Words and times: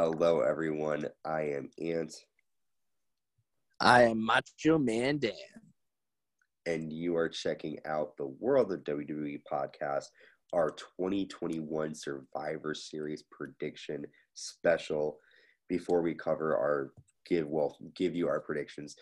Hello, 0.00 0.42
everyone. 0.42 1.08
I 1.24 1.40
am 1.40 1.70
Ant, 1.82 2.14
I 3.80 4.04
am 4.04 4.24
Macho 4.24 4.78
Man 4.78 5.18
Dan. 5.18 5.32
and 6.66 6.92
you 6.92 7.16
are 7.16 7.28
checking 7.28 7.78
out 7.84 8.16
the 8.16 8.28
World 8.38 8.70
of 8.70 8.84
WWE 8.84 9.40
podcast, 9.52 10.04
our 10.52 10.70
2021 11.00 11.96
Survivor 11.96 12.74
Series 12.74 13.24
prediction 13.32 14.06
special. 14.34 15.18
Before 15.68 16.00
we 16.00 16.14
cover 16.14 16.56
our 16.56 16.92
give, 17.26 17.48
well, 17.48 17.76
give 17.96 18.14
you 18.14 18.28
our 18.28 18.38
predictions. 18.38 18.94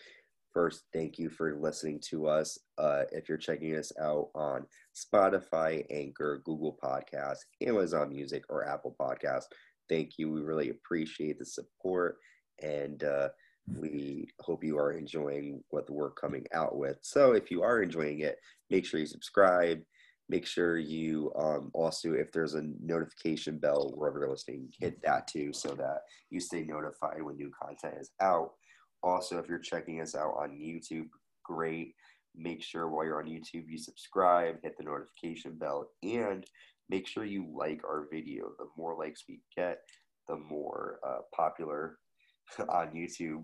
First, 0.51 0.85
thank 0.91 1.19
you 1.19 1.29
for 1.29 1.53
listening 1.53 1.99
to 2.09 2.27
us. 2.27 2.57
Uh, 2.79 3.03
if 3.11 3.29
you're 3.29 3.37
checking 3.37 3.75
us 3.75 3.91
out 4.01 4.29
on 4.33 4.65
Spotify, 4.95 5.85
Anchor, 5.91 6.41
Google 6.43 6.75
Podcasts, 6.83 7.45
Amazon 7.61 8.09
Music, 8.09 8.45
or 8.49 8.67
Apple 8.67 8.95
Podcasts, 8.99 9.45
thank 9.89 10.13
you. 10.17 10.31
We 10.31 10.41
really 10.41 10.69
appreciate 10.69 11.39
the 11.39 11.45
support, 11.45 12.17
and 12.61 13.03
uh, 13.03 13.29
we 13.75 14.29
hope 14.39 14.63
you 14.63 14.77
are 14.77 14.93
enjoying 14.93 15.63
what 15.69 15.89
we're 15.89 16.11
coming 16.11 16.45
out 16.53 16.77
with. 16.77 16.97
So, 17.01 17.33
if 17.33 17.51
you 17.51 17.63
are 17.63 17.81
enjoying 17.81 18.19
it, 18.19 18.37
make 18.69 18.85
sure 18.85 18.99
you 18.99 19.05
subscribe. 19.05 19.81
Make 20.29 20.45
sure 20.45 20.77
you 20.77 21.31
um, 21.37 21.71
also, 21.73 22.13
if 22.13 22.33
there's 22.33 22.55
a 22.55 22.69
notification 22.83 23.57
bell 23.59 23.93
wherever 23.95 24.19
you're 24.19 24.29
listening, 24.29 24.69
hit 24.77 25.01
that 25.03 25.27
too 25.27 25.53
so 25.53 25.69
that 25.69 26.01
you 26.29 26.41
stay 26.41 26.63
notified 26.63 27.23
when 27.23 27.37
new 27.37 27.49
content 27.61 27.95
is 27.99 28.11
out. 28.21 28.51
Also, 29.03 29.39
if 29.39 29.47
you're 29.47 29.59
checking 29.59 30.01
us 30.01 30.15
out 30.15 30.35
on 30.37 30.49
YouTube, 30.49 31.07
great. 31.45 31.93
Make 32.35 32.61
sure 32.61 32.89
while 32.89 33.05
you're 33.05 33.21
on 33.21 33.29
YouTube, 33.29 33.69
you 33.69 33.77
subscribe, 33.77 34.57
hit 34.61 34.77
the 34.77 34.83
notification 34.83 35.55
bell, 35.55 35.89
and 36.03 36.45
make 36.89 37.07
sure 37.07 37.25
you 37.25 37.47
like 37.55 37.83
our 37.83 38.07
video. 38.11 38.51
The 38.57 38.67
more 38.77 38.97
likes 38.97 39.23
we 39.27 39.41
get, 39.55 39.79
the 40.27 40.37
more 40.37 40.99
uh, 41.07 41.19
popular 41.35 41.97
on 42.69 42.91
YouTube 42.91 43.43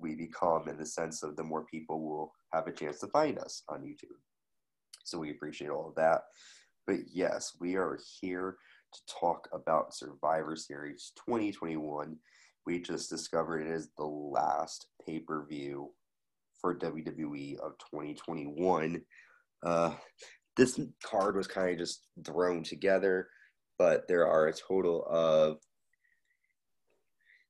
we 0.00 0.14
become 0.14 0.68
in 0.68 0.78
the 0.78 0.86
sense 0.86 1.22
of 1.22 1.36
the 1.36 1.44
more 1.44 1.64
people 1.64 2.00
will 2.00 2.32
have 2.52 2.66
a 2.66 2.72
chance 2.72 2.98
to 3.00 3.06
find 3.08 3.38
us 3.38 3.62
on 3.68 3.82
YouTube. 3.82 4.16
So 5.04 5.18
we 5.18 5.30
appreciate 5.30 5.70
all 5.70 5.88
of 5.88 5.94
that. 5.96 6.22
But 6.86 7.00
yes, 7.12 7.52
we 7.60 7.76
are 7.76 7.98
here 8.20 8.56
to 8.92 9.00
talk 9.20 9.48
about 9.52 9.94
Survivor 9.94 10.56
Series 10.56 11.12
2021. 11.26 12.16
We 12.66 12.80
just 12.80 13.10
discovered 13.10 13.66
it 13.66 13.72
is 13.72 13.90
the 13.96 14.04
last 14.04 14.86
pay 15.06 15.20
per 15.20 15.46
view 15.46 15.90
for 16.60 16.76
WWE 16.76 17.58
of 17.60 17.72
2021. 17.78 19.00
Uh, 19.62 19.92
this 20.56 20.78
card 21.02 21.36
was 21.36 21.46
kind 21.46 21.70
of 21.70 21.78
just 21.78 22.06
thrown 22.24 22.62
together, 22.62 23.28
but 23.78 24.06
there 24.08 24.26
are 24.26 24.48
a 24.48 24.52
total 24.52 25.06
of 25.08 25.58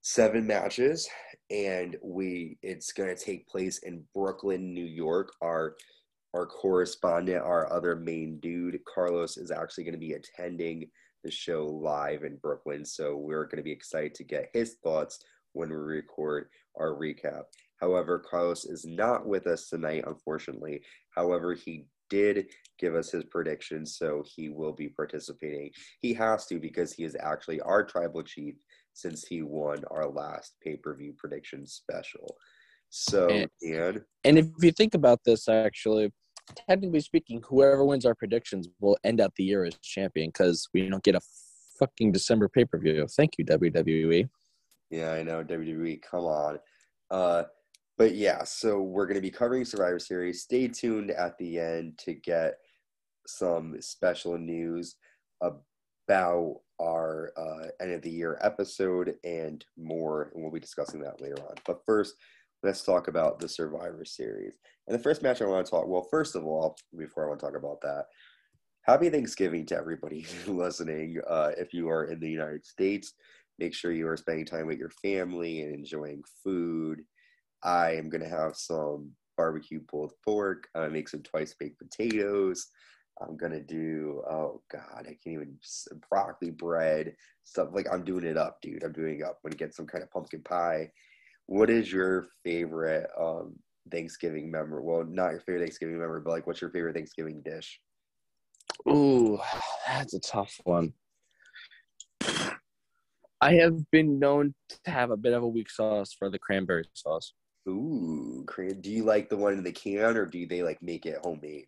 seven 0.02 0.46
matches 0.46 1.08
and 1.50 1.96
we 2.02 2.56
it's 2.62 2.92
going 2.92 3.14
to 3.14 3.22
take 3.22 3.46
place 3.48 3.78
in 3.78 4.02
brooklyn 4.14 4.72
new 4.72 4.84
york. 4.84 5.32
Our 5.42 5.76
our 6.34 6.46
correspondent 6.46 7.42
our 7.42 7.70
other 7.72 7.96
main 7.96 8.38
dude 8.40 8.78
carlos 8.92 9.36
is 9.36 9.50
actually 9.50 9.84
going 9.84 9.94
to 9.94 9.98
be 9.98 10.14
attending 10.14 10.88
the 11.22 11.30
show 11.30 11.66
live 11.66 12.24
in 12.24 12.36
brooklyn 12.36 12.84
so 12.84 13.16
we're 13.16 13.44
going 13.44 13.58
to 13.58 13.62
be 13.62 13.72
excited 13.72 14.14
to 14.14 14.24
get 14.24 14.48
his 14.54 14.76
thoughts 14.82 15.22
when 15.52 15.68
we 15.68 15.76
record 15.76 16.48
our 16.78 16.94
recap. 16.94 17.42
However 17.78 18.18
carlos 18.18 18.64
is 18.64 18.86
not 18.86 19.26
with 19.26 19.46
us 19.46 19.68
tonight 19.68 20.04
unfortunately. 20.06 20.82
However 21.14 21.52
he 21.52 21.86
did 22.10 22.46
give 22.78 22.94
us 22.94 23.10
his 23.10 23.24
predictions 23.24 23.96
so 23.96 24.22
he 24.36 24.48
will 24.48 24.72
be 24.72 24.88
participating 24.88 25.70
he 26.00 26.12
has 26.12 26.46
to 26.46 26.58
because 26.58 26.92
he 26.92 27.04
is 27.04 27.16
actually 27.20 27.60
our 27.62 27.84
tribal 27.84 28.22
chief 28.22 28.54
since 28.92 29.26
he 29.26 29.42
won 29.42 29.82
our 29.90 30.08
last 30.08 30.54
pay 30.62 30.76
per 30.76 30.94
view 30.94 31.14
prediction 31.16 31.66
special. 31.66 32.36
So, 32.90 33.28
And- 33.28 33.50
Dan, 33.62 34.04
And 34.24 34.38
if 34.38 34.46
you 34.60 34.72
think 34.72 34.94
about 34.94 35.20
this, 35.24 35.48
actually, 35.48 36.12
technically 36.68 37.00
speaking, 37.00 37.40
whoever 37.48 37.84
wins 37.84 38.04
our 38.04 38.14
predictions 38.16 38.68
will 38.80 38.98
end 39.04 39.20
out 39.20 39.32
the 39.36 39.44
year 39.44 39.64
as 39.64 39.78
champion 39.78 40.28
because 40.30 40.68
we 40.74 40.88
don't 40.88 41.02
get 41.04 41.14
a 41.14 41.20
fucking 41.78 42.12
December 42.12 42.48
pay 42.48 42.64
per 42.64 42.78
view. 42.78 43.06
Thank 43.16 43.38
you. 43.38 43.44
WWE. 43.44 44.28
yeah, 44.90 45.12
I 45.12 45.22
know 45.22 45.44
WWE, 45.44 46.02
come 46.02 46.24
on. 46.24 46.58
Uh, 47.10 47.44
but 48.00 48.14
yeah, 48.14 48.44
so 48.44 48.80
we're 48.80 49.04
going 49.04 49.16
to 49.16 49.20
be 49.20 49.30
covering 49.30 49.62
Survivor 49.62 49.98
Series. 49.98 50.40
Stay 50.40 50.68
tuned 50.68 51.10
at 51.10 51.36
the 51.36 51.58
end 51.58 51.98
to 51.98 52.14
get 52.14 52.54
some 53.26 53.76
special 53.82 54.38
news 54.38 54.96
about 55.42 56.60
our 56.80 57.30
uh, 57.36 57.66
end 57.78 57.92
of 57.92 58.00
the 58.00 58.08
year 58.08 58.38
episode 58.40 59.16
and 59.22 59.62
more. 59.76 60.30
And 60.32 60.42
we'll 60.42 60.50
be 60.50 60.60
discussing 60.60 61.02
that 61.02 61.20
later 61.20 61.36
on. 61.46 61.56
But 61.66 61.84
first, 61.84 62.14
let's 62.62 62.82
talk 62.82 63.08
about 63.08 63.38
the 63.38 63.50
Survivor 63.50 64.06
Series. 64.06 64.54
And 64.88 64.98
the 64.98 65.02
first 65.02 65.22
match 65.22 65.42
I 65.42 65.44
want 65.44 65.66
to 65.66 65.70
talk, 65.70 65.86
well, 65.86 66.08
first 66.10 66.36
of 66.36 66.46
all, 66.46 66.78
before 66.96 67.26
I 67.26 67.28
want 67.28 67.40
to 67.40 67.46
talk 67.46 67.54
about 67.58 67.82
that, 67.82 68.06
happy 68.80 69.10
Thanksgiving 69.10 69.66
to 69.66 69.76
everybody 69.76 70.24
listening. 70.46 71.20
Uh, 71.28 71.50
if 71.58 71.74
you 71.74 71.90
are 71.90 72.04
in 72.04 72.18
the 72.18 72.30
United 72.30 72.64
States, 72.64 73.12
make 73.58 73.74
sure 73.74 73.92
you 73.92 74.08
are 74.08 74.16
spending 74.16 74.46
time 74.46 74.66
with 74.66 74.78
your 74.78 74.88
family 74.88 75.60
and 75.60 75.74
enjoying 75.74 76.22
food. 76.42 77.02
I 77.62 77.92
am 77.92 78.08
going 78.08 78.22
to 78.22 78.28
have 78.28 78.56
some 78.56 79.10
barbecue 79.36 79.80
pulled 79.80 80.12
pork. 80.24 80.68
To 80.74 80.88
make 80.90 81.08
some 81.08 81.22
twice 81.22 81.54
baked 81.58 81.78
potatoes. 81.78 82.68
I'm 83.22 83.36
going 83.36 83.52
to 83.52 83.60
do, 83.60 84.22
oh 84.30 84.62
God, 84.72 85.00
I 85.00 85.08
can't 85.22 85.26
even, 85.26 85.58
broccoli 86.08 86.50
bread, 86.50 87.14
stuff 87.44 87.68
like 87.72 87.86
I'm 87.92 88.02
doing 88.02 88.24
it 88.24 88.38
up, 88.38 88.58
dude. 88.62 88.82
I'm 88.82 88.92
doing 88.92 89.20
it 89.20 89.24
up. 89.24 89.40
I'm 89.44 89.50
going 89.50 89.52
to 89.52 89.58
get 89.58 89.74
some 89.74 89.86
kind 89.86 90.02
of 90.02 90.10
pumpkin 90.10 90.42
pie. 90.42 90.90
What 91.44 91.68
is 91.68 91.92
your 91.92 92.28
favorite 92.44 93.10
um, 93.20 93.56
Thanksgiving 93.90 94.50
memory? 94.50 94.82
Well, 94.82 95.04
not 95.04 95.32
your 95.32 95.40
favorite 95.40 95.60
Thanksgiving 95.60 95.98
memory, 95.98 96.22
but 96.24 96.30
like 96.30 96.46
what's 96.46 96.62
your 96.62 96.70
favorite 96.70 96.94
Thanksgiving 96.94 97.42
dish? 97.42 97.78
Ooh, 98.88 99.38
that's 99.86 100.14
a 100.14 100.20
tough 100.20 100.58
one. 100.64 100.94
I 103.42 103.54
have 103.54 103.90
been 103.90 104.18
known 104.18 104.54
to 104.68 104.90
have 104.90 105.10
a 105.10 105.16
bit 105.16 105.32
of 105.32 105.42
a 105.42 105.48
weak 105.48 105.70
sauce 105.70 106.12
for 106.12 106.30
the 106.30 106.38
cranberry 106.38 106.84
sauce. 106.94 107.34
Ooh, 107.68 108.44
cran- 108.46 108.80
do 108.80 108.90
you 108.90 109.04
like 109.04 109.28
the 109.28 109.36
one 109.36 109.52
in 109.52 109.62
the 109.62 109.72
can 109.72 110.16
or 110.16 110.26
do 110.26 110.46
they 110.46 110.62
like 110.62 110.82
make 110.82 111.06
it 111.06 111.18
homemade? 111.22 111.66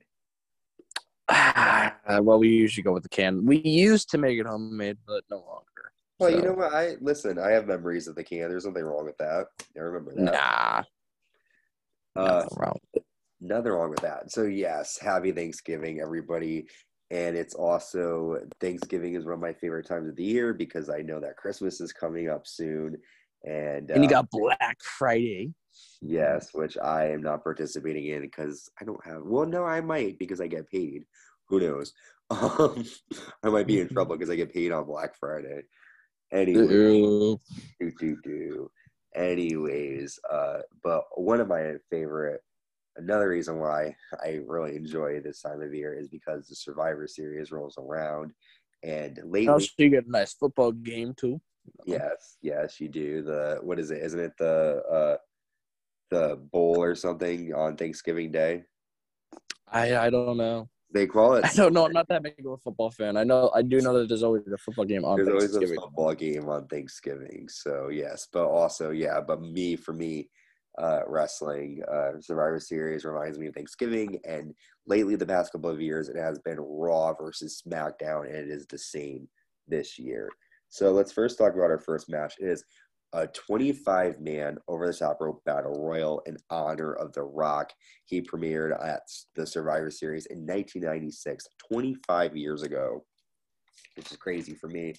Ah, 1.29 1.95
well, 2.23 2.39
we 2.39 2.49
usually 2.49 2.83
go 2.83 2.93
with 2.93 3.03
the 3.03 3.09
can. 3.09 3.45
We 3.45 3.59
used 3.59 4.11
to 4.11 4.19
make 4.19 4.39
it 4.39 4.47
homemade, 4.47 4.99
but 5.07 5.25
no 5.31 5.39
longer. 5.39 5.93
Well, 6.19 6.31
you 6.31 6.43
know 6.43 6.53
what? 6.53 6.73
I 6.73 6.97
listen. 7.01 7.39
I 7.39 7.51
have 7.51 7.67
memories 7.67 8.07
of 8.07 8.15
the 8.15 8.25
can. 8.25 8.49
There's 8.49 8.67
nothing 8.67 8.85
wrong 8.85 9.05
with 9.05 9.19
that. 9.19 9.47
I 9.77 9.81
remember 9.81 10.15
that. 10.15 10.33
Nah, 10.33 10.83
uh, 12.17 12.45
nothing 12.45 12.59
wrong. 12.59 12.81
nothing 13.41 13.73
wrong 13.73 13.91
with 13.91 14.01
that. 14.01 14.31
So 14.31 14.45
yes, 14.45 14.99
happy 14.99 15.33
Thanksgiving, 15.33 16.01
everybody. 16.01 16.67
And 17.11 17.37
it's 17.37 17.55
also 17.55 18.39
Thanksgiving 18.61 19.15
is 19.15 19.25
one 19.25 19.35
of 19.35 19.41
my 19.41 19.53
favorite 19.53 19.87
times 19.87 20.09
of 20.09 20.17
the 20.17 20.25
year 20.25 20.55
because 20.55 20.89
I 20.89 21.03
know 21.03 21.21
that 21.21 21.37
Christmas 21.37 21.81
is 21.81 21.93
coming 21.93 22.31
up 22.31 22.47
soon. 22.47 22.97
And, 23.45 23.91
And 23.91 24.05
you 24.05 24.09
uh, 24.09 24.23
got 24.23 24.31
Black 24.31 24.79
Friday. 24.83 25.53
yes, 26.01 26.51
which 26.53 26.77
I 26.79 27.11
am 27.11 27.23
not 27.23 27.43
participating 27.43 28.07
in 28.07 28.21
because 28.23 28.71
I 28.81 28.85
don't 28.85 29.05
have. 29.05 29.23
Well, 29.25 29.47
no, 29.47 29.65
I 29.65 29.81
might 29.81 30.19
because 30.19 30.41
I 30.41 30.47
get 30.47 30.71
paid. 30.71 31.05
Who 31.49 31.61
knows? 31.61 31.93
Um, 32.33 32.85
I 33.43 33.51
might 33.51 33.67
be 33.67 33.81
in 33.81 33.91
trouble 33.91 34.17
because 34.17 34.31
I 34.31 34.37
get 34.37 34.55
paid 34.55 34.73
on 34.73 34.87
Black 34.87 35.15
Friday. 35.21 35.65
Anyway, 36.33 36.67
do 37.79 37.93
do 37.99 38.17
do. 38.25 38.71
Anyways, 39.15 40.19
uh, 40.33 40.61
but 40.83 41.05
one 41.15 41.41
of 41.41 41.49
my 41.49 41.75
favorite, 41.91 42.41
another 42.97 43.29
reason 43.29 43.59
why 43.59 43.95
I 44.25 44.41
really 44.47 44.77
enjoy 44.77 45.21
this 45.21 45.43
time 45.43 45.61
of 45.61 45.75
year 45.75 45.93
is 45.93 46.09
because 46.09 46.49
the 46.49 46.55
Survivor 46.55 47.07
Series 47.07 47.53
rolls 47.53 47.77
around, 47.77 48.33
and 48.83 49.19
lately, 49.25 49.49
Also, 49.49 49.69
you 49.77 49.91
get 49.91 50.07
a 50.07 50.11
nice 50.11 50.33
football 50.33 50.73
game 50.73 51.13
too. 51.15 51.39
Yes, 51.87 52.37
yes, 52.43 52.81
you 52.81 52.89
do. 52.89 53.23
The 53.23 53.59
what 53.63 53.79
is 53.79 53.91
it? 53.91 54.03
Isn't 54.03 54.21
it 54.21 54.33
the 54.39 54.83
uh, 54.91 55.17
the 56.11 56.37
bowl 56.53 56.83
or 56.83 56.95
something 56.95 57.55
on 57.55 57.77
Thanksgiving 57.77 58.31
Day? 58.31 58.65
I 59.69 59.97
I 59.97 60.11
don't 60.11 60.37
know. 60.37 60.69
They 60.93 61.07
call 61.07 61.35
it. 61.35 61.45
I 61.51 61.53
don't 61.55 61.73
know. 61.73 61.87
I'm 61.87 61.93
not 61.93 62.09
that 62.09 62.23
big 62.23 62.35
of 62.41 62.53
a 62.53 62.57
football 62.59 62.91
fan. 62.91 63.17
I 63.17 63.25
know. 63.25 63.51
I 63.55 63.63
do 63.63 63.81
know 63.81 63.99
that 63.99 64.09
there's 64.09 64.23
always 64.23 64.47
a 64.47 64.59
football 64.59 64.85
game 64.85 65.05
on 65.05 65.17
Thanksgiving. 65.17 65.41
There's 65.41 65.55
always 65.55 65.71
a 65.71 65.81
football 65.81 66.15
game 66.15 66.49
on 66.49 66.67
Thanksgiving. 66.67 67.49
So 67.49 67.89
yes, 67.89 68.29
but 68.33 68.47
also 68.47 68.91
yeah, 68.91 69.21
but 69.21 69.41
me 69.41 69.77
for 69.77 69.93
me, 69.93 70.29
uh, 70.79 71.01
wrestling 71.07 71.83
uh, 71.91 72.21
Survivor 72.21 72.61
Series 72.61 73.05
reminds 73.05 73.39
me 73.39 73.47
of 73.47 73.55
Thanksgiving, 73.55 74.19
and 74.27 74.55
lately 74.87 75.17
the 75.17 75.27
past 75.27 75.53
couple 75.53 75.71
of 75.71 75.81
years 75.81 76.09
it 76.09 76.17
has 76.17 76.39
been 76.39 76.61
Raw 76.61 77.15
versus 77.15 77.63
SmackDown, 77.67 78.27
and 78.27 78.37
it 78.37 78.49
is 78.49 78.67
the 78.67 78.79
same 78.79 79.29
this 79.69 79.99
year. 79.99 80.29
So 80.73 80.91
let's 80.91 81.13
first 81.13 81.37
talk 81.37 81.53
about 81.53 81.71
our 81.71 81.79
first 81.79 82.09
match. 82.09 82.37
It 82.41 82.49
is 82.49 82.65
a 83.13 83.27
25 83.27 84.21
man 84.21 84.57
over 84.69 84.87
the 84.87 84.95
top 84.95 85.19
rope 85.21 85.45
battle 85.45 85.75
royal 85.75 86.23
in 86.25 86.39
honor 86.49 86.95
of 86.95 87.13
The 87.13 87.25
Rock. 87.25 87.75
He 88.07 88.23
premiered 88.23 88.83
at 88.83 89.03
the 89.37 89.47
Survivor 89.47 89.91
Series 89.91 90.25
in 90.25 90.39
1996, 90.39 91.47
25 91.71 92.37
years 92.39 92.63
ago. 92.63 93.05
which 93.99 94.11
is 94.11 94.17
crazy 94.17 94.55
for 94.55 94.69
me. 94.69 94.95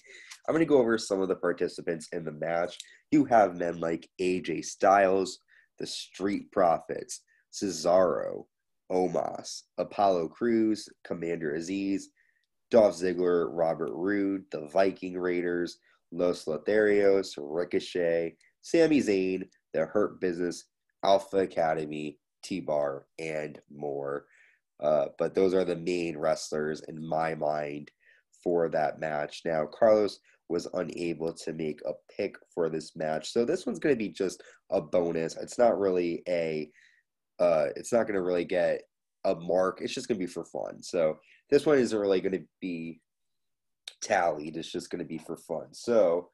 I'm 0.46 0.54
going 0.54 0.60
to 0.60 0.64
go 0.64 0.78
over 0.78 0.96
some 0.96 1.20
of 1.20 1.26
the 1.26 1.34
participants 1.34 2.06
in 2.12 2.24
the 2.24 2.30
match. 2.30 2.78
You 3.10 3.24
have 3.24 3.56
men 3.56 3.80
like 3.80 4.08
AJ 4.20 4.66
Styles, 4.66 5.40
the 5.80 5.88
Street 5.88 6.52
Profits, 6.52 7.22
Cesaro, 7.52 8.44
Omos, 8.92 9.62
Apollo 9.76 10.28
Crews, 10.28 10.88
Commander 11.04 11.54
Azeez, 11.58 12.02
Dolph 12.70 12.96
Ziggler, 12.96 13.48
Robert 13.50 13.92
Roode, 13.92 14.44
the 14.50 14.66
Viking 14.68 15.18
Raiders, 15.18 15.78
Los 16.12 16.44
Lotharios, 16.46 17.34
Ricochet, 17.38 18.36
Sami 18.62 19.00
Zayn, 19.00 19.48
The 19.72 19.86
Hurt 19.86 20.20
Business, 20.20 20.64
Alpha 21.04 21.38
Academy, 21.38 22.18
T 22.42 22.60
Bar, 22.60 23.06
and 23.18 23.60
more. 23.74 24.26
Uh, 24.82 25.06
but 25.18 25.34
those 25.34 25.54
are 25.54 25.64
the 25.64 25.76
main 25.76 26.16
wrestlers 26.16 26.82
in 26.88 27.06
my 27.06 27.34
mind 27.34 27.90
for 28.42 28.68
that 28.68 28.98
match. 29.00 29.42
Now, 29.44 29.66
Carlos 29.66 30.18
was 30.48 30.68
unable 30.74 31.32
to 31.32 31.52
make 31.52 31.80
a 31.86 31.92
pick 32.14 32.36
for 32.54 32.68
this 32.68 32.94
match, 32.96 33.32
so 33.32 33.44
this 33.44 33.66
one's 33.66 33.78
going 33.78 33.94
to 33.94 33.98
be 33.98 34.10
just 34.10 34.42
a 34.70 34.80
bonus. 34.80 35.36
It's 35.36 35.58
not 35.58 35.78
really 35.78 36.22
a, 36.28 36.70
uh, 37.38 37.66
it's 37.76 37.92
not 37.92 38.06
going 38.06 38.14
to 38.16 38.22
really 38.22 38.44
get 38.44 38.82
a 39.24 39.34
mark. 39.34 39.80
It's 39.80 39.94
just 39.94 40.08
going 40.08 40.18
to 40.18 40.26
be 40.26 40.30
for 40.30 40.44
fun. 40.44 40.82
So 40.82 41.18
this 41.50 41.66
one 41.66 41.78
isn't 41.78 41.98
really 41.98 42.20
going 42.20 42.32
to 42.32 42.44
be 42.60 43.00
tallied. 44.02 44.56
It's 44.56 44.70
just 44.70 44.90
going 44.90 45.00
to 45.00 45.08
be 45.08 45.18
for 45.18 45.36
fun. 45.36 45.68
So, 45.72 46.28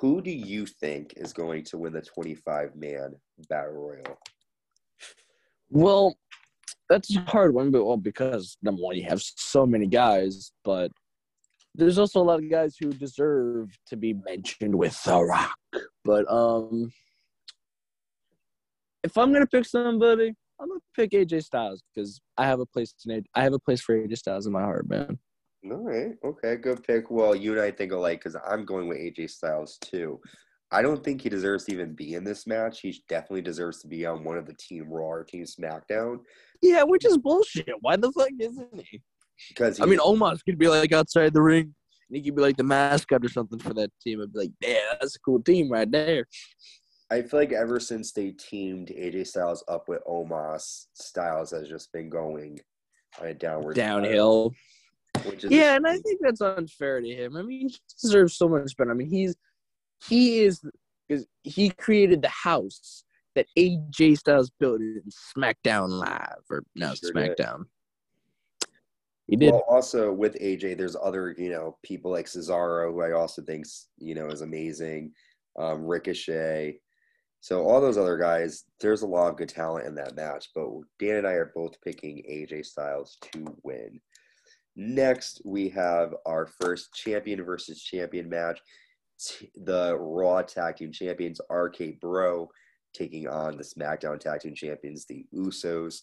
who 0.00 0.20
do 0.20 0.30
you 0.30 0.66
think 0.66 1.14
is 1.16 1.32
going 1.32 1.64
to 1.64 1.78
win 1.78 1.92
the 1.92 2.02
25 2.02 2.76
man 2.76 3.14
battle 3.48 3.72
royal? 3.72 4.18
Well, 5.70 6.16
that's 6.88 7.14
a 7.14 7.20
hard 7.20 7.54
one, 7.54 7.70
but 7.70 7.84
well, 7.84 7.96
because 7.96 8.56
number 8.62 8.82
one, 8.82 8.96
you 8.96 9.04
have 9.04 9.20
so 9.22 9.66
many 9.66 9.86
guys, 9.86 10.52
but 10.64 10.90
there's 11.74 11.98
also 11.98 12.20
a 12.20 12.24
lot 12.24 12.38
of 12.38 12.50
guys 12.50 12.76
who 12.78 12.92
deserve 12.92 13.70
to 13.86 13.96
be 13.96 14.14
mentioned 14.14 14.74
with 14.74 15.00
The 15.04 15.22
Rock. 15.22 15.56
But 16.04 16.30
um, 16.30 16.90
if 19.04 19.16
I'm 19.16 19.32
gonna 19.32 19.46
pick 19.46 19.64
somebody, 19.64 20.34
pick 20.94 21.10
AJ 21.12 21.44
Styles 21.44 21.82
because 21.94 22.20
I 22.36 22.46
have 22.46 22.60
a 22.60 22.66
place 22.66 22.94
in 23.06 23.24
I 23.34 23.42
have 23.42 23.52
a 23.52 23.58
place 23.58 23.80
for 23.80 23.96
AJ 23.96 24.18
Styles 24.18 24.46
in 24.46 24.52
my 24.52 24.62
heart, 24.62 24.88
man. 24.88 25.18
All 25.64 25.78
right, 25.78 26.12
okay, 26.24 26.56
good 26.56 26.84
pick. 26.84 27.10
Well, 27.10 27.34
you 27.34 27.52
and 27.52 27.60
I 27.60 27.70
think 27.70 27.92
alike 27.92 28.20
because 28.20 28.36
I'm 28.48 28.64
going 28.64 28.88
with 28.88 28.98
AJ 28.98 29.30
Styles 29.30 29.78
too. 29.80 30.20
I 30.70 30.82
don't 30.82 31.02
think 31.02 31.22
he 31.22 31.28
deserves 31.28 31.64
to 31.64 31.72
even 31.72 31.94
be 31.94 32.14
in 32.14 32.24
this 32.24 32.46
match. 32.46 32.80
He 32.80 33.02
definitely 33.08 33.42
deserves 33.42 33.80
to 33.80 33.88
be 33.88 34.04
on 34.04 34.22
one 34.22 34.36
of 34.36 34.46
the 34.46 34.54
Team 34.54 34.86
Raw 34.88 35.06
or 35.06 35.24
Team 35.24 35.44
SmackDown. 35.44 36.18
Yeah, 36.60 36.82
which 36.82 37.06
is 37.06 37.16
bullshit. 37.16 37.74
Why 37.80 37.96
the 37.96 38.12
fuck 38.12 38.28
isn't 38.38 38.84
he? 38.86 39.00
Because 39.48 39.80
I 39.80 39.86
mean, 39.86 39.98
Omos 40.00 40.44
could 40.44 40.58
be 40.58 40.68
like 40.68 40.92
outside 40.92 41.32
the 41.32 41.40
ring, 41.40 41.74
and 42.08 42.16
he 42.16 42.22
could 42.22 42.36
be 42.36 42.42
like 42.42 42.56
the 42.56 42.64
mascot 42.64 43.24
or 43.24 43.28
something 43.28 43.58
for 43.58 43.72
that 43.74 43.90
team. 44.02 44.20
I'd 44.20 44.32
be 44.32 44.38
like, 44.40 44.52
yeah, 44.60 44.94
that's 45.00 45.16
a 45.16 45.20
cool 45.20 45.42
team 45.42 45.70
right 45.70 45.90
there. 45.90 46.26
I 47.10 47.22
feel 47.22 47.40
like 47.40 47.52
ever 47.52 47.80
since 47.80 48.12
they 48.12 48.30
teamed 48.32 48.88
AJ 48.88 49.28
Styles 49.28 49.64
up 49.66 49.88
with 49.88 50.04
Omos, 50.04 50.86
Styles 50.92 51.50
has 51.52 51.68
just 51.68 51.90
been 51.92 52.10
going 52.10 52.60
on 53.20 53.28
a 53.28 53.34
downward 53.34 53.76
downhill. 53.76 54.52
yeah, 55.48 55.76
and 55.76 55.86
I 55.86 55.96
think 55.98 56.20
that's 56.20 56.42
unfair 56.42 57.00
to 57.00 57.08
him. 57.08 57.36
I 57.36 57.42
mean, 57.42 57.70
he 57.70 57.76
deserves 58.00 58.36
so 58.36 58.48
much 58.48 58.76
better. 58.76 58.90
I 58.90 58.94
mean, 58.94 59.08
he's 59.08 59.34
he 60.06 60.40
is 60.40 60.60
because 61.08 61.26
he 61.42 61.70
created 61.70 62.20
the 62.20 62.28
house 62.28 63.04
that 63.34 63.46
AJ 63.58 64.18
Styles 64.18 64.50
built 64.60 64.80
in 64.80 65.02
SmackDown 65.36 65.88
Live 65.88 66.42
or 66.50 66.62
no 66.74 66.94
sure 66.94 67.12
SmackDown. 67.12 67.58
Did. 67.58 68.68
He 69.28 69.36
did. 69.36 69.52
Well, 69.52 69.64
also 69.68 70.12
with 70.12 70.34
AJ, 70.40 70.76
there's 70.76 70.96
other 71.00 71.34
you 71.38 71.50
know 71.50 71.78
people 71.82 72.10
like 72.10 72.26
Cesaro, 72.26 72.92
who 72.92 73.00
I 73.00 73.12
also 73.12 73.40
think 73.40 73.66
you 73.96 74.14
know 74.14 74.26
is 74.26 74.42
amazing. 74.42 75.12
Um, 75.58 75.86
Ricochet. 75.86 76.80
So 77.40 77.62
all 77.62 77.80
those 77.80 77.98
other 77.98 78.16
guys, 78.16 78.64
there's 78.80 79.02
a 79.02 79.06
lot 79.06 79.30
of 79.30 79.36
good 79.36 79.48
talent 79.48 79.86
in 79.86 79.94
that 79.94 80.16
match. 80.16 80.48
But 80.54 80.68
Dan 80.98 81.16
and 81.16 81.26
I 81.26 81.32
are 81.32 81.52
both 81.54 81.80
picking 81.82 82.22
AJ 82.28 82.66
Styles 82.66 83.16
to 83.32 83.56
win. 83.62 84.00
Next, 84.76 85.40
we 85.44 85.68
have 85.70 86.14
our 86.26 86.48
first 86.60 86.94
champion 86.94 87.44
versus 87.44 87.82
champion 87.82 88.28
match 88.28 88.60
the 89.56 89.96
Raw 89.98 90.42
Tag 90.42 90.76
Team 90.76 90.92
Champions, 90.92 91.40
RK 91.50 92.00
Bro, 92.00 92.48
taking 92.94 93.28
on 93.28 93.56
the 93.56 93.64
SmackDown 93.64 94.18
Tag 94.18 94.40
Team 94.40 94.54
Champions, 94.54 95.06
the 95.06 95.26
Usos. 95.34 96.00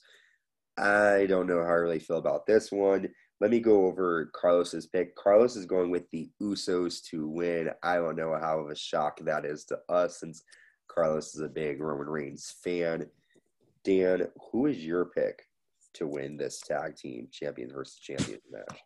I 0.78 1.26
don't 1.28 1.48
know 1.48 1.64
how 1.64 1.70
I 1.70 1.76
really 1.76 2.00
feel 2.00 2.18
about 2.18 2.46
this 2.46 2.72
one. 2.72 3.08
Let 3.42 3.52
me 3.52 3.60
go 3.60 3.86
over 3.86 4.30
Carlos's 4.34 4.88
pick. 4.88 5.16
Carlos 5.16 5.56
is 5.56 5.66
going 5.66 5.92
with 5.92 6.10
the 6.12 6.30
Usos 6.42 7.04
to 7.10 7.28
win. 7.28 7.70
I 7.84 7.96
don't 7.96 8.16
know 8.16 8.38
how 8.40 8.60
of 8.60 8.70
a 8.70 8.76
shock 8.76 9.20
that 9.22 9.46
is 9.46 9.66
to 9.66 9.80
us 9.90 10.20
since 10.20 10.44
Carlos 10.88 11.36
is 11.36 11.42
a 11.42 11.48
big 11.48 11.82
Roman 11.82 12.08
Reigns 12.08 12.54
fan. 12.64 13.06
Dan, 13.84 14.28
who 14.52 14.68
is 14.68 14.84
your 14.84 15.06
pick 15.06 15.44
to 15.94 16.08
win 16.08 16.38
this 16.38 16.60
tag 16.60 16.96
team 16.96 17.28
champions 17.32 17.74
versus 17.74 17.98
champions 17.98 18.44
match? 18.52 18.80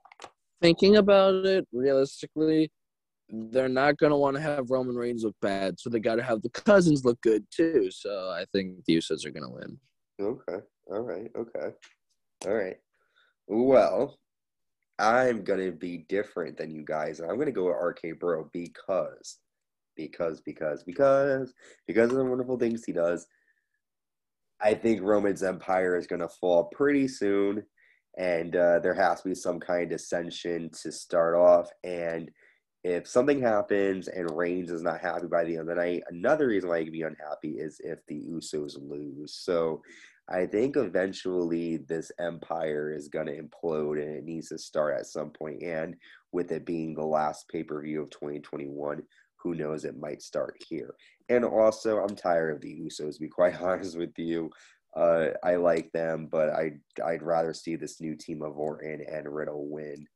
Thinking 0.61 0.97
about 0.97 1.45
it 1.45 1.67
realistically, 1.71 2.71
they're 3.29 3.69
not 3.69 3.97
going 3.97 4.11
to 4.11 4.17
want 4.17 4.35
to 4.35 4.41
have 4.41 4.71
Roman 4.71 4.95
Reigns 4.95 5.23
look 5.23 5.35
bad, 5.41 5.79
so 5.79 5.89
they 5.89 5.99
got 5.99 6.15
to 6.15 6.23
have 6.23 6.41
the 6.41 6.49
cousins 6.49 7.05
look 7.05 7.21
good 7.21 7.45
too. 7.51 7.89
So 7.91 8.29
I 8.29 8.45
think 8.51 8.83
the 8.85 8.97
Usos 8.97 9.25
are 9.25 9.31
going 9.31 9.43
to 9.43 9.49
win. 9.49 9.79
Okay. 10.19 10.65
All 10.87 11.01
right. 11.01 11.31
Okay. 11.35 11.73
All 12.45 12.53
right. 12.53 12.77
Well, 13.47 14.17
I'm 14.97 15.43
going 15.43 15.59
to 15.59 15.71
be 15.71 16.05
different 16.09 16.57
than 16.57 16.71
you 16.71 16.83
guys. 16.83 17.19
I'm 17.19 17.35
going 17.35 17.45
to 17.45 17.51
go 17.51 17.67
with 17.67 17.77
RK 17.81 18.19
Bro 18.19 18.49
because, 18.51 19.37
because, 20.07 20.41
because, 20.41 20.83
because, 20.83 21.53
because 21.87 22.11
of 22.11 22.17
the 22.17 22.25
wonderful 22.25 22.57
things 22.57 22.85
he 22.85 22.93
does. 22.93 23.27
I 24.61 24.73
think 24.73 25.01
Roman's 25.01 25.43
empire 25.43 25.95
is 25.97 26.07
going 26.07 26.21
to 26.21 26.27
fall 26.27 26.65
pretty 26.65 27.07
soon, 27.07 27.63
and 28.17 28.55
uh, 28.55 28.79
there 28.79 28.93
has 28.93 29.21
to 29.21 29.29
be 29.29 29.35
some 29.35 29.59
kind 29.59 29.91
of 29.91 29.95
ascension 29.95 30.69
to 30.81 30.91
start 30.91 31.35
off. 31.35 31.69
And 31.83 32.29
if 32.83 33.07
something 33.07 33.41
happens 33.41 34.07
and 34.07 34.35
Reigns 34.35 34.71
is 34.71 34.81
not 34.81 35.01
happy 35.01 35.27
by 35.27 35.43
the 35.43 35.57
end 35.57 35.61
of 35.61 35.67
the 35.67 35.75
night, 35.75 36.03
another 36.09 36.47
reason 36.47 36.69
why 36.69 36.79
he 36.79 36.85
can 36.85 36.93
be 36.93 37.01
unhappy 37.01 37.59
is 37.59 37.79
if 37.83 38.05
the 38.07 38.21
Usos 38.31 38.75
lose. 38.79 39.33
So 39.33 39.81
I 40.29 40.45
think 40.45 40.77
eventually 40.77 41.77
this 41.77 42.11
empire 42.19 42.93
is 42.93 43.07
going 43.07 43.25
to 43.25 43.41
implode 43.41 44.01
and 44.01 44.15
it 44.15 44.23
needs 44.23 44.49
to 44.49 44.57
start 44.57 44.97
at 44.97 45.07
some 45.07 45.31
point. 45.31 45.63
And 45.63 45.95
with 46.31 46.51
it 46.51 46.65
being 46.65 46.93
the 46.93 47.05
last 47.05 47.49
pay 47.49 47.63
per 47.63 47.81
view 47.81 48.01
of 48.03 48.11
2021, 48.11 49.01
who 49.41 49.55
knows, 49.55 49.85
it 49.85 49.97
might 49.97 50.21
start 50.21 50.55
here. 50.67 50.95
And 51.29 51.45
also, 51.45 51.99
I'm 51.99 52.15
tired 52.15 52.55
of 52.55 52.61
the 52.61 52.79
Usos, 52.81 53.15
to 53.15 53.19
be 53.19 53.27
quite 53.27 53.59
honest 53.61 53.97
with 53.97 54.17
you. 54.17 54.49
Uh, 54.95 55.27
I 55.43 55.55
like 55.55 55.91
them, 55.91 56.27
but 56.31 56.49
I'd, 56.49 56.79
I'd 57.05 57.21
rather 57.21 57.53
see 57.53 57.75
this 57.75 58.01
new 58.01 58.15
team 58.15 58.41
of 58.41 58.57
Orton 58.57 59.05
and 59.09 59.27
Riddle 59.27 59.67
win, 59.67 60.07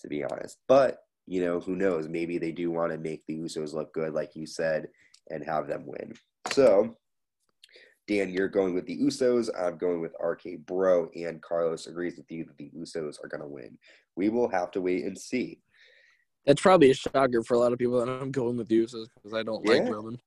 to 0.00 0.08
be 0.08 0.22
honest. 0.24 0.58
But 0.68 0.98
you 1.26 1.40
know, 1.44 1.60
who 1.60 1.74
knows? 1.74 2.08
Maybe 2.08 2.38
they 2.38 2.52
do 2.52 2.70
want 2.70 2.92
to 2.92 2.98
make 2.98 3.24
the 3.26 3.36
Usos 3.36 3.74
look 3.74 3.92
good, 3.92 4.14
like 4.14 4.36
you 4.36 4.46
said, 4.46 4.88
and 5.30 5.44
have 5.44 5.66
them 5.66 5.84
win. 5.84 6.14
So, 6.52 6.96
Dan, 8.06 8.30
you're 8.30 8.48
going 8.48 8.74
with 8.74 8.86
the 8.86 8.96
Usos. 8.96 9.48
I'm 9.58 9.76
going 9.76 10.00
with 10.00 10.14
RK 10.22 10.64
Bro, 10.64 11.10
and 11.16 11.42
Carlos 11.42 11.88
agrees 11.88 12.16
with 12.16 12.30
you 12.30 12.44
that 12.44 12.56
the 12.56 12.70
Usos 12.76 13.16
are 13.22 13.28
going 13.28 13.40
to 13.40 13.48
win. 13.48 13.76
We 14.14 14.28
will 14.28 14.48
have 14.48 14.70
to 14.72 14.80
wait 14.80 15.04
and 15.04 15.18
see. 15.18 15.60
That's 16.46 16.62
probably 16.62 16.90
a 16.90 16.94
shocker 16.94 17.42
for 17.42 17.54
a 17.54 17.58
lot 17.58 17.72
of 17.72 17.78
people, 17.78 18.00
and 18.00 18.10
I'm 18.10 18.30
going 18.30 18.56
with 18.56 18.68
Usos 18.68 19.08
because 19.14 19.34
I 19.34 19.42
don't 19.42 19.64
yeah. 19.66 19.74
like 19.74 19.92
Roman. 19.92 20.18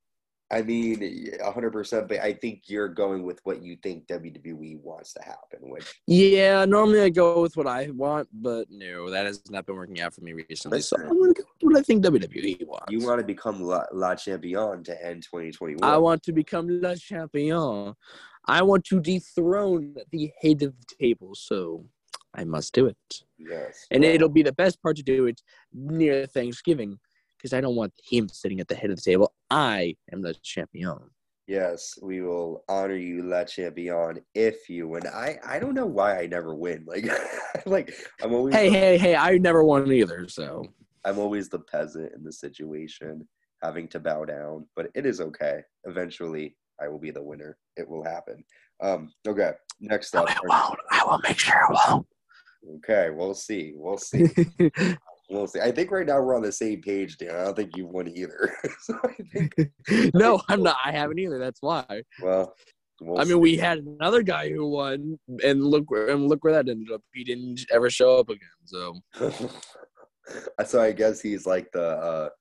I 0.52 0.64
mean, 0.64 1.00
100%, 1.44 2.08
but 2.08 2.20
I 2.20 2.34
think 2.34 2.64
you're 2.66 2.88
going 2.88 3.24
with 3.24 3.40
what 3.44 3.62
you 3.62 3.76
think 3.84 4.08
WWE 4.08 4.82
wants 4.82 5.14
to 5.14 5.22
happen. 5.22 5.60
Which 5.62 6.02
yeah, 6.08 6.66
normally 6.66 7.02
I 7.02 7.10
go 7.10 7.42
with 7.42 7.56
what 7.56 7.68
I 7.68 7.90
want, 7.92 8.28
but 8.34 8.66
no, 8.72 9.12
that 9.12 9.28
has 9.28 9.44
not 9.52 9.68
been 9.68 9.76
working 9.76 10.02
out 10.02 10.14
for 10.16 10.22
me 10.22 10.34
recently. 10.34 10.80
Listen, 10.80 11.02
so 11.02 11.08
I'm 11.08 11.20
going 11.20 11.36
to 11.36 11.42
go 11.42 11.48
with 11.62 11.74
what 11.74 11.78
I 11.78 11.84
think 11.84 12.04
WWE 12.04 12.66
wants. 12.66 12.86
You 12.90 13.06
want 13.06 13.20
to 13.20 13.26
become 13.26 13.62
La, 13.62 13.84
La 13.94 14.16
Champion 14.16 14.84
to 14.86 15.06
end 15.06 15.22
2021. 15.24 15.84
I 15.84 15.98
want 15.98 16.24
to 16.24 16.32
become 16.32 16.68
La 16.82 16.96
Champion. 16.96 17.94
I 18.46 18.64
want 18.64 18.86
to 18.86 19.00
dethrone 19.00 19.96
the 20.12 20.32
head 20.42 20.64
of 20.64 20.74
the 20.80 20.96
table, 21.00 21.36
so 21.36 21.86
I 22.36 22.44
must 22.44 22.74
do 22.74 22.86
it. 22.86 22.98
Yes. 23.38 23.86
And 23.92 24.04
it'll 24.04 24.30
be 24.30 24.44
the 24.44 24.54
best 24.54 24.82
part 24.82 24.98
to 24.98 25.04
do 25.04 25.26
it 25.26 25.42
near 25.74 26.26
Thanksgiving 26.26 27.00
because 27.38 27.54
I 27.54 27.62
don't 27.62 27.76
want 27.76 27.94
him 28.10 28.28
sitting 28.30 28.60
at 28.60 28.68
the 28.68 28.76
head 28.76 28.90
of 28.90 28.98
the 28.98 29.02
table. 29.02 29.34
I 29.50 29.96
am 30.12 30.22
the 30.22 30.34
champion. 30.44 31.00
Yes, 31.48 31.98
we 32.04 32.22
will 32.22 32.64
honor 32.70 32.96
you, 32.96 33.24
La 33.24 33.44
Champion, 33.44 34.20
if 34.36 34.70
you 34.70 34.88
win. 34.88 35.08
I 35.08 35.40
I 35.44 35.58
don't 35.58 35.74
know 35.74 35.88
why 35.88 36.20
I 36.20 36.28
never 36.28 36.54
win. 36.54 36.86
Like, 36.88 37.10
like 37.66 37.96
I'm 38.22 38.34
always. 38.34 38.54
Hey, 38.54 38.70
the, 38.70 38.78
hey, 38.78 38.98
hey! 39.00 39.16
I 39.16 39.40
never 39.40 39.64
won 39.64 39.92
either, 39.92 40.28
so. 40.28 40.64
I'm 41.06 41.18
always 41.18 41.50
the 41.50 41.60
peasant 41.60 42.14
in 42.14 42.24
the 42.24 42.32
situation, 42.32 43.28
having 43.64 43.88
to 43.88 44.00
bow 44.00 44.26
down, 44.26 44.68
but 44.76 44.92
it 44.94 45.08
is 45.08 45.22
okay. 45.22 45.62
Eventually, 45.86 46.56
I 46.80 46.88
will 46.88 47.00
be 47.00 47.10
the 47.10 47.24
winner. 47.24 47.58
It 47.78 47.90
will 47.90 48.04
happen. 48.04 48.44
Um. 48.80 49.12
Okay. 49.28 49.54
Next 49.82 50.14
up. 50.14 50.30
It 50.30 50.38
won't. 50.44 50.80
I 50.92 51.04
will 51.04 51.20
make 51.24 51.40
sure 51.40 51.56
it 51.68 51.80
won't. 51.88 52.06
Okay, 52.78 53.10
we'll 53.12 53.34
see. 53.34 53.74
We'll 53.76 53.98
see. 53.98 54.28
We'll 55.30 55.48
see. 55.48 55.60
I 55.60 55.72
think 55.72 55.92
right 55.92 56.08
now 56.08 56.20
we're 56.22 56.36
on 56.36 56.42
the 56.42 56.52
same 56.52 56.82
page, 56.82 57.18
Dan. 57.18 57.36
I 57.36 57.44
don't 57.44 57.56
think 57.56 57.78
you 57.78 57.86
won 57.86 58.08
either. 58.08 58.52
so 58.82 59.00
think, 59.32 59.54
no, 60.16 60.42
I'm 60.50 60.64
not. 60.64 60.78
I 60.84 60.92
haven't 60.92 61.20
either. 61.20 61.38
That's 61.38 61.62
why. 61.62 61.86
Well, 62.22 62.56
we'll 63.00 63.22
I 63.22 63.26
mean, 63.26 63.40
we 63.40 63.56
had 63.56 63.78
another 63.78 64.24
guy 64.24 64.50
who 64.50 64.68
won, 64.68 65.20
and 65.44 65.64
look 65.64 65.92
where 65.92 66.10
and 66.10 66.28
look 66.28 66.44
where 66.44 66.54
that 66.54 66.68
ended 66.68 66.92
up. 66.92 67.02
He 67.14 67.24
didn't 67.24 67.62
ever 67.72 67.92
show 67.92 68.18
up 68.18 68.30
again. 68.30 68.50
So, 68.66 69.00
so 70.66 70.82
I 70.82 70.92
guess 70.94 71.22
he's 71.22 71.46
like 71.46 71.72
the 71.74 72.32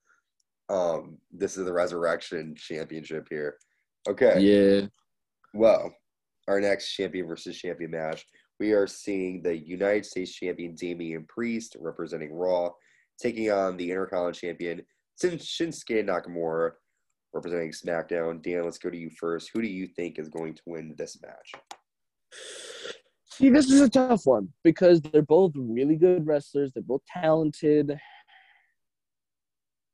uh, 0.69 0.73
um. 0.73 1.19
This 1.31 1.57
is 1.57 1.65
the 1.65 1.73
resurrection 1.73 2.55
championship 2.57 3.27
here. 3.29 3.57
Okay. 4.07 4.39
Yeah. 4.39 4.87
Well, 5.53 5.93
our 6.47 6.59
next 6.59 6.91
champion 6.93 7.27
versus 7.27 7.55
champion 7.55 7.91
match 7.91 8.25
we 8.59 8.73
are 8.73 8.87
seeing 8.87 9.41
the 9.41 9.57
United 9.57 10.05
States 10.05 10.33
champion 10.33 10.75
Damian 10.75 11.25
Priest 11.27 11.77
representing 11.79 12.33
Raw 12.33 12.71
taking 13.19 13.51
on 13.51 13.77
the 13.77 13.89
Intercontinental 13.89 14.33
champion 14.33 14.81
Shinsuke 15.21 16.05
Nakamura 16.05 16.71
representing 17.33 17.71
SmackDown. 17.71 18.41
Dan, 18.41 18.63
let's 18.63 18.77
go 18.77 18.89
to 18.89 18.97
you 18.97 19.09
first. 19.09 19.51
Who 19.53 19.61
do 19.61 19.67
you 19.67 19.87
think 19.87 20.17
is 20.17 20.29
going 20.29 20.55
to 20.55 20.61
win 20.65 20.95
this 20.97 21.21
match? 21.21 21.51
See, 23.25 23.49
this 23.49 23.69
is 23.69 23.81
a 23.81 23.89
tough 23.89 24.25
one 24.25 24.49
because 24.63 25.01
they're 25.01 25.21
both 25.21 25.51
really 25.55 25.95
good 25.95 26.25
wrestlers. 26.25 26.71
They're 26.73 26.83
both 26.83 27.01
talented. 27.11 27.97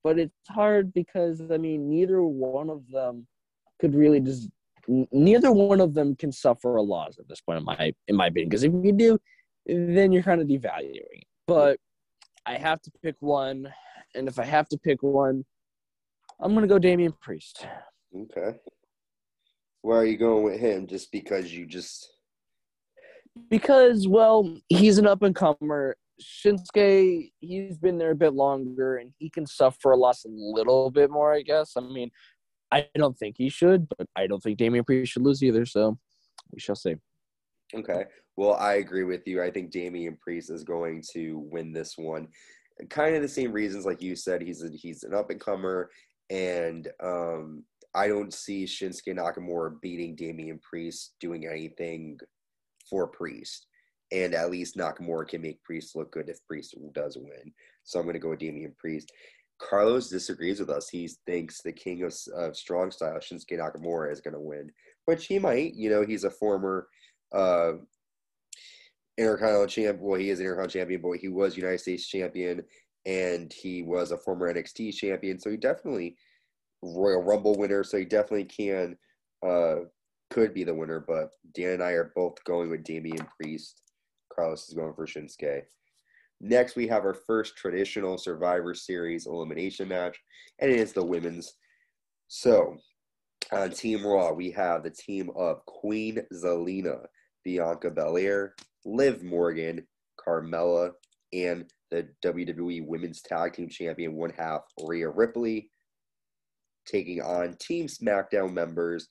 But 0.04 0.20
it's 0.20 0.34
hard 0.50 0.94
because, 0.94 1.42
I 1.52 1.58
mean, 1.58 1.90
neither 1.90 2.24
one 2.24 2.70
of 2.70 2.88
them 2.90 3.28
could 3.80 3.96
really 3.96 4.20
just 4.20 4.50
neither 4.88 5.52
one 5.52 5.82
of 5.82 5.94
them 5.94 6.16
can 6.16 6.32
suffer 6.32 6.76
a 6.76 6.82
loss 6.82 7.18
at 7.20 7.28
this 7.28 7.42
point 7.42 7.60
in 7.60 7.66
my 7.66 7.94
in 8.08 8.16
my 8.16 8.28
opinion. 8.28 8.50
Because 8.50 8.64
if 8.64 8.74
you 8.84 8.92
do, 8.92 9.20
then 9.66 10.12
you're 10.12 10.24
kind 10.24 10.42
of 10.42 10.48
devaluing 10.48 11.22
it. 11.22 11.28
But 11.48 11.80
I 12.46 12.56
have 12.58 12.82
to 12.84 12.92
pick 13.04 13.16
one, 13.20 13.72
and 14.14 14.28
if 14.28 14.40
I 14.40 14.46
have 14.46 14.68
to 14.70 14.78
pick 14.78 15.02
one, 15.02 15.46
I'm 16.40 16.54
gonna 16.54 16.68
go 16.68 16.80
Damian 16.80 17.14
Priest. 17.22 17.66
Okay. 18.16 18.58
Where 19.82 20.00
are 20.00 20.06
you 20.06 20.18
going 20.18 20.44
with 20.44 20.60
him? 20.60 20.88
Just 20.88 21.12
because 21.12 21.52
you 21.54 21.66
just 21.66 22.10
because 23.50 24.08
well, 24.08 24.58
he's 24.70 24.98
an 24.98 25.08
up 25.08 25.22
and 25.24 25.36
comer. 25.36 25.98
Shinsuke, 26.22 27.30
he's 27.42 27.78
been 27.78 27.98
there 27.98 28.12
a 28.12 28.16
bit 28.16 28.34
longer, 28.34 28.98
and 28.98 29.12
he 29.18 29.30
can 29.30 29.46
suffer 29.46 29.92
a 29.92 29.98
loss 29.98 30.24
a 30.24 30.30
little 30.30 30.90
bit 30.90 31.12
more. 31.12 31.34
I 31.34 31.42
guess. 31.42 31.74
I 31.76 31.82
mean, 31.82 32.10
I 32.72 32.88
don't 32.96 33.18
think 33.18 33.36
he 33.38 33.50
should, 33.50 33.88
but 33.98 34.08
I 34.16 34.28
don't 34.28 34.42
think 34.42 34.58
Damian 34.58 34.84
Priest 34.84 35.14
should 35.14 35.24
lose 35.24 35.44
either. 35.44 35.66
So 35.66 35.98
we 36.52 36.60
shall 36.60 36.76
see. 36.76 36.96
Okay. 37.74 38.06
Well, 38.38 38.56
I 38.56 38.76
agree 38.76 39.04
with 39.04 39.28
you. 39.28 39.42
I 39.42 39.50
think 39.50 39.72
Damian 39.72 40.18
Priest 40.22 40.50
is 40.50 40.64
going 40.64 41.04
to 41.14 41.40
win 41.52 41.72
this 41.72 41.98
one. 41.98 42.28
Kind 42.90 43.16
of 43.16 43.22
the 43.22 43.28
same 43.28 43.52
reasons, 43.52 43.86
like 43.86 44.02
you 44.02 44.16
said, 44.16 44.42
he's 44.42 44.64
a, 44.64 44.70
he's 44.70 45.04
an 45.04 45.14
up 45.14 45.30
and 45.30 45.40
comer, 45.40 45.90
and 46.30 46.90
um, 47.02 47.64
I 47.94 48.10
don't 48.10 48.34
see 48.34 48.66
Shinsuke 48.66 49.16
Nakamura 49.16 49.80
beating 49.82 50.16
Damian 50.16 50.60
Priest 50.60 51.16
doing 51.22 51.48
anything 51.48 52.20
for 52.90 53.08
Priest. 53.08 53.68
And 54.12 54.36
at 54.36 54.52
least 54.52 54.78
Nakamura 54.78 55.28
can 55.28 55.42
make 55.42 55.64
Priest 55.64 55.96
look 55.96 56.12
good 56.12 56.30
if 56.30 56.46
Priest 56.46 56.76
does 56.94 57.18
win. 57.18 57.54
So 57.84 58.00
I'm 58.00 58.06
going 58.06 58.14
to 58.14 58.20
go 58.20 58.30
with 58.30 58.40
Damian 58.40 58.76
Priest. 58.78 59.12
Carlos 59.60 60.10
disagrees 60.10 60.60
with 60.60 60.70
us. 60.70 60.90
He 60.90 61.10
thinks 61.26 61.62
the 61.62 61.72
king 61.72 62.04
of, 62.04 62.14
of 62.36 62.58
strong 62.58 62.92
style, 62.92 63.18
Shinsuke 63.18 63.60
Nakamura, 63.60 64.12
is 64.12 64.22
going 64.22 64.34
to 64.34 64.40
win, 64.40 64.72
which 65.06 65.28
he 65.28 65.40
might. 65.40 65.74
You 65.76 65.90
know, 65.90 66.06
he's 66.06 66.24
a 66.24 66.30
former 66.30 66.88
uh, 67.34 67.74
Intercontinental 69.18 69.68
champ. 69.68 70.00
Well, 70.02 70.20
he 70.20 70.30
is 70.30 70.40
an 70.40 70.46
Intercontinental 70.46 70.80
champion, 70.80 71.02
but 71.02 71.20
he 71.20 71.30
was 71.30 71.56
United 71.56 71.80
States 71.80 72.08
champion, 72.08 72.64
and 73.06 73.52
he 73.54 73.82
was 73.82 74.12
a 74.12 74.18
former 74.18 74.54
NXT 74.54 74.94
champion. 74.94 75.40
So 75.40 75.50
he 75.50 75.58
definitely 75.58 76.18
Royal 76.82 77.24
Rumble 77.24 77.56
winner. 77.56 77.84
So 77.84 77.98
he 77.98 78.06
definitely 78.06 78.46
can 78.46 78.98
uh, 79.46 79.76
could 80.30 80.54
be 80.54 80.64
the 80.64 80.74
winner. 80.74 81.04
But 81.06 81.30
Dan 81.54 81.74
and 81.74 81.84
I 81.84 81.92
are 81.92 82.12
both 82.16 82.44
going 82.44 82.70
with 82.70 82.84
Damian 82.84 83.26
Priest. 83.40 83.82
Carlos 84.34 84.68
is 84.68 84.76
going 84.76 84.94
for 84.94 85.06
Shinsuke. 85.06 85.64
Next, 86.42 86.76
we 86.76 86.88
have 86.88 87.06
our 87.06 87.14
first 87.14 87.56
traditional 87.56 88.18
Survivor 88.18 88.74
Series 88.74 89.26
elimination 89.26 89.88
match, 89.88 90.20
and 90.60 90.72
it 90.72 90.80
is 90.80 90.94
the 90.94 91.04
women's. 91.04 91.54
So, 92.28 92.78
on 93.52 93.72
Team 93.72 94.06
Raw, 94.06 94.32
we 94.34 94.52
have 94.52 94.84
the 94.84 94.90
team 94.90 95.30
of 95.36 95.66
Queen 95.66 96.22
Zelina, 96.34 97.06
Bianca 97.44 97.90
Belair, 97.90 98.56
Liv 98.84 99.24
Morgan, 99.24 99.86
Carmella, 100.20 100.92
and 101.34 101.66
the 101.92 102.08
WWE 102.24 102.86
Women's 102.86 103.22
Tag 103.22 103.54
Team 103.54 103.70
Champion, 103.70 104.16
one 104.16 104.32
half 104.32 104.62
Rhea 104.84 105.10
Ripley, 105.10 105.70
taking 106.86 107.22
on 107.22 107.56
Team 107.60 107.88
SmackDown 107.88 108.54
members, 108.54 109.08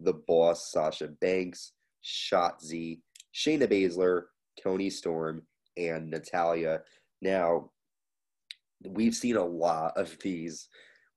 the 0.00 0.14
boss 0.26 0.70
Sasha 0.70 1.08
Banks, 1.20 1.72
Shotzi, 2.04 3.00
Shayna 3.34 3.66
Baszler, 3.66 4.22
Toni 4.62 4.90
Storm, 4.90 5.42
and 5.76 6.10
Natalya. 6.10 6.80
Now, 7.20 7.70
we've 8.86 9.14
seen 9.14 9.36
a 9.36 9.44
lot 9.44 9.96
of 9.96 10.16
these 10.22 10.68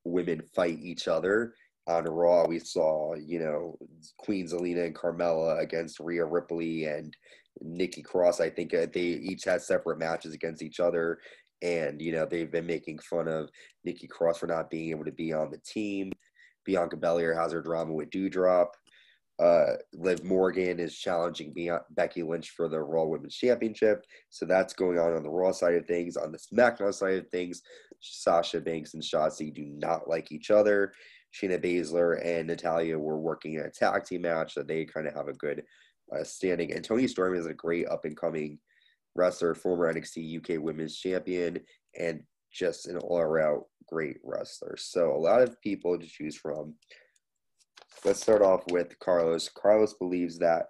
women 0.04 0.42
fight 0.56 0.80
each 0.82 1.08
other. 1.08 1.54
On 1.88 2.04
Raw, 2.04 2.48
we 2.48 2.60
saw, 2.60 3.14
you 3.16 3.40
know, 3.40 3.78
Queen 4.18 4.48
Zelina 4.48 4.86
and 4.86 4.96
Carmella 4.96 5.62
against 5.62 6.00
Rhea 6.00 6.26
Ripley 6.26 6.86
and 6.86 7.16
Nikki 7.62 8.02
Cross. 8.02 8.40
I 8.40 8.50
think 8.50 8.74
uh, 8.74 8.88
they 8.92 9.02
each 9.02 9.44
had 9.44 9.62
separate 9.62 10.00
matches 10.00 10.34
against 10.34 10.64
each 10.64 10.80
other. 10.80 11.20
And, 11.62 12.02
you 12.02 12.12
know, 12.12 12.26
they've 12.26 12.52
been 12.52 12.66
making 12.66 13.00
fun 13.00 13.28
of 13.28 13.50
Nikki 13.84 14.08
Cross 14.08 14.40
for 14.40 14.48
not 14.48 14.70
being 14.70 14.90
able 14.90 15.06
to 15.06 15.12
be 15.12 15.32
on 15.32 15.52
the 15.52 15.60
team. 15.60 16.12
Bianca 16.66 16.98
Belair 16.98 17.40
has 17.40 17.52
her 17.52 17.62
drama 17.62 17.94
with 17.94 18.10
Doudrop. 18.10 18.68
Uh, 19.38 19.74
Liv 19.94 20.24
Morgan 20.24 20.80
is 20.80 20.98
challenging 20.98 21.54
Becky 21.92 22.24
Lynch 22.24 22.52
for 22.52 22.70
the 22.70 22.80
Raw 22.80 23.04
Women's 23.04 23.36
Championship. 23.36 24.06
So 24.30 24.46
that's 24.46 24.74
going 24.74 24.98
on 24.98 25.14
on 25.14 25.24
the 25.24 25.30
Raw 25.30 25.52
side 25.52 25.76
of 25.76 25.86
things. 25.86 26.16
On 26.16 26.32
the 26.32 26.38
SmackDown 26.38 26.94
side 26.94 27.16
of 27.16 27.28
things, 27.30 27.62
Sasha 28.00 28.62
Banks 28.62 28.94
and 28.94 29.04
Shotzi 29.04 29.54
do 29.54 29.66
not 29.66 30.08
like 30.08 30.32
each 30.32 30.52
other. 30.52 30.94
Shayna 31.34 31.62
Baszler 31.62 32.26
and 32.26 32.48
Natalya 32.48 32.98
were 32.98 33.20
working 33.20 33.56
in 33.56 33.62
a 33.62 33.70
tag 33.70 34.06
team 34.06 34.22
match 34.22 34.54
so 34.54 34.64
they 34.64 34.86
kind 34.86 35.08
of 35.08 35.14
have 35.16 35.28
a 35.28 35.34
good 35.34 35.64
uh, 36.16 36.24
standing. 36.24 36.72
And 36.72 36.84
Toni 36.84 37.08
Storm 37.08 37.36
is 37.36 37.46
a 37.46 37.54
great 37.54 37.88
up 37.88 38.06
and 38.06 38.16
coming 38.16 38.60
wrestler, 39.16 39.54
former 39.54 39.94
NXT 39.94 40.38
UK 40.38 40.62
Women's 40.62 40.98
Champion, 40.98 41.60
and 41.98 42.22
just 42.54 42.88
an 42.88 42.98
all 42.98 43.20
around 43.20 43.64
great 43.88 44.18
wrestler. 44.24 44.76
So 44.78 45.12
a 45.12 45.18
lot 45.18 45.42
of 45.42 45.60
people 45.62 46.00
to 46.00 46.08
choose 46.08 46.38
from 46.38 46.76
let's 48.04 48.22
start 48.22 48.42
off 48.42 48.64
with 48.72 48.98
Carlos. 49.00 49.50
Carlos 49.50 49.94
believes 49.94 50.38
that 50.40 50.68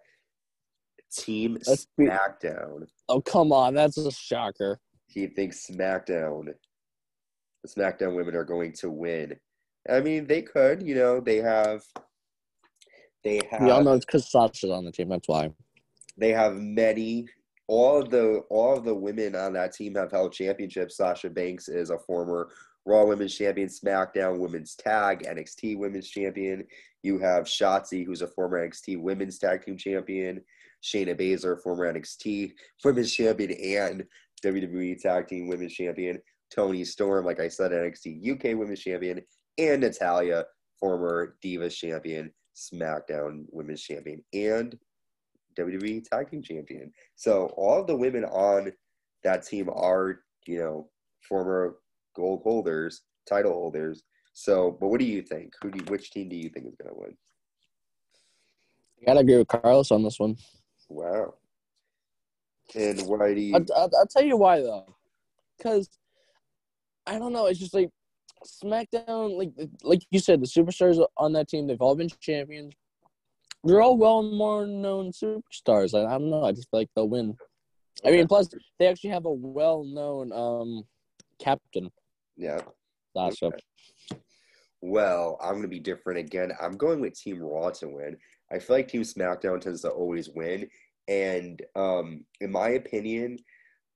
Team 1.15 1.57
let's 1.67 1.87
SmackDown. 1.99 2.81
Be- 2.81 2.85
oh 3.09 3.21
come 3.21 3.51
on, 3.51 3.73
that's 3.73 3.97
a 3.97 4.11
shocker. 4.11 4.79
He 5.07 5.27
thinks 5.27 5.65
SmackDown, 5.67 6.47
the 7.63 7.69
SmackDown 7.69 8.15
women 8.15 8.35
are 8.35 8.43
going 8.43 8.73
to 8.73 8.89
win. 8.89 9.35
I 9.89 10.01
mean, 10.01 10.27
they 10.27 10.41
could. 10.41 10.81
You 10.83 10.95
know, 10.95 11.19
they 11.19 11.37
have. 11.37 11.83
They 13.23 13.41
have. 13.49 13.61
We 13.61 13.71
all 13.71 13.83
know 13.83 13.93
it's 13.93 14.05
because 14.05 14.29
Sasha's 14.29 14.71
on 14.71 14.85
the 14.85 14.91
team. 14.91 15.09
That's 15.09 15.27
why. 15.27 15.51
They 16.17 16.31
have 16.31 16.57
many. 16.57 17.27
All 17.67 18.01
of 18.01 18.09
the 18.09 18.43
all 18.49 18.77
of 18.77 18.83
the 18.83 18.93
women 18.93 19.35
on 19.35 19.53
that 19.53 19.73
team 19.73 19.95
have 19.95 20.11
held 20.11 20.33
championships. 20.33 20.97
Sasha 20.97 21.29
Banks 21.29 21.67
is 21.67 21.89
a 21.89 21.97
former 21.97 22.49
Raw 22.85 23.05
Women's 23.05 23.35
Champion, 23.35 23.67
SmackDown 23.67 24.37
Women's 24.37 24.75
Tag, 24.75 25.23
NXT 25.23 25.77
Women's 25.77 26.07
Champion. 26.07 26.65
You 27.03 27.17
have 27.19 27.45
Shotzi, 27.45 28.05
who's 28.05 28.21
a 28.21 28.27
former 28.27 28.67
NXT 28.67 29.01
Women's 29.01 29.39
Tag 29.39 29.63
Team 29.63 29.77
Champion, 29.77 30.41
Shayna 30.83 31.19
Baszler, 31.19 31.61
former 31.61 31.91
NXT 31.91 32.53
Women's 32.83 33.11
Champion 33.11 33.51
and 33.51 34.05
WWE 34.45 35.01
Tag 35.01 35.27
Team 35.27 35.47
Women's 35.47 35.73
Champion, 35.73 36.19
Toni 36.53 36.85
Storm, 36.85 37.25
like 37.25 37.39
I 37.39 37.47
said, 37.47 37.71
NXT 37.71 38.31
UK 38.31 38.57
Women's 38.57 38.81
Champion, 38.81 39.21
and 39.57 39.81
Natalya, 39.81 40.45
former 40.79 41.35
Divas 41.43 41.75
Champion, 41.75 42.31
SmackDown 42.55 43.45
Women's 43.49 43.81
Champion, 43.81 44.23
and 44.33 44.77
WWE 45.57 46.07
Tag 46.07 46.29
Team 46.29 46.43
Champion. 46.43 46.91
So 47.15 47.47
all 47.57 47.83
the 47.83 47.95
women 47.95 48.25
on 48.25 48.71
that 49.23 49.45
team 49.45 49.69
are, 49.69 50.21
you 50.45 50.59
know, 50.59 50.89
former 51.27 51.77
gold 52.15 52.41
holders, 52.43 53.01
title 53.27 53.53
holders, 53.53 54.03
so, 54.37 54.77
but 54.79 54.89
what 54.89 54.99
do 54.99 55.05
you 55.05 55.21
think? 55.21 55.53
Who 55.61 55.71
do 55.71 55.79
you, 55.79 55.85
which 55.85 56.11
team 56.11 56.27
do 56.27 56.35
you 56.35 56.49
think 56.49 56.67
is 56.67 56.75
going 56.75 56.93
to 56.93 56.99
win? 56.99 57.15
I 59.01 59.05
gotta 59.05 59.19
agree 59.21 59.37
with 59.37 59.47
Carlos 59.47 59.91
on 59.91 60.03
this 60.03 60.19
one. 60.19 60.35
Wow. 60.89 61.35
And 62.75 63.01
why 63.03 63.33
do 63.33 63.39
you? 63.39 63.55
I'll, 63.55 63.65
I'll, 63.75 63.89
I'll 63.97 64.07
tell 64.07 64.23
you 64.23 64.35
why 64.35 64.61
though, 64.61 64.95
because 65.57 65.89
I 67.07 67.17
don't 67.17 67.31
know. 67.31 67.45
It's 67.45 67.59
just 67.59 67.73
like 67.73 67.89
SmackDown, 68.45 69.37
like 69.37 69.51
like 69.83 70.01
you 70.11 70.19
said, 70.19 70.41
the 70.41 70.47
superstars 70.47 71.05
on 71.17 71.33
that 71.33 71.47
team, 71.47 71.67
they've 71.67 71.81
all 71.81 71.95
been 71.95 72.09
champions. 72.19 72.73
They're 73.63 73.81
all 73.81 73.97
well 73.97 74.23
more 74.23 74.65
known 74.65 75.11
superstars. 75.11 75.93
I, 75.93 76.05
I 76.05 76.17
don't 76.17 76.29
know. 76.29 76.43
I 76.43 76.51
just 76.51 76.69
feel 76.69 76.81
like 76.81 76.89
they'll 76.95 77.09
win. 77.09 77.35
I 78.03 78.11
mean, 78.11 78.27
plus 78.27 78.49
they 78.79 78.87
actually 78.87 79.11
have 79.11 79.25
a 79.25 79.31
well 79.31 79.83
known 79.83 80.31
um 80.33 80.83
captain. 81.39 81.91
Yeah. 82.37 82.61
Sasha. 83.15 83.45
Okay. 83.45 83.57
Well, 84.81 85.37
I'm 85.41 85.55
gonna 85.55 85.67
be 85.67 85.79
different 85.79 86.19
again. 86.19 86.51
I'm 86.61 86.77
going 86.77 87.01
with 87.01 87.19
Team 87.19 87.39
Raw 87.41 87.69
to 87.71 87.87
win. 87.87 88.17
I 88.51 88.59
feel 88.59 88.75
like 88.75 88.87
Team 88.87 89.01
SmackDown 89.01 89.59
tends 89.59 89.81
to 89.81 89.89
always 89.89 90.29
win, 90.29 90.69
and 91.07 91.61
um, 91.75 92.23
in 92.41 92.51
my 92.51 92.69
opinion, 92.69 93.39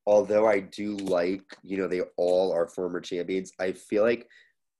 although 0.07 0.47
I 0.47 0.61
do 0.61 0.97
like, 0.97 1.43
you 1.61 1.77
know, 1.77 1.87
they 1.87 2.01
all 2.17 2.51
are 2.51 2.67
former 2.67 2.99
champions, 3.01 3.51
I 3.59 3.73
feel 3.73 4.03
like 4.03 4.27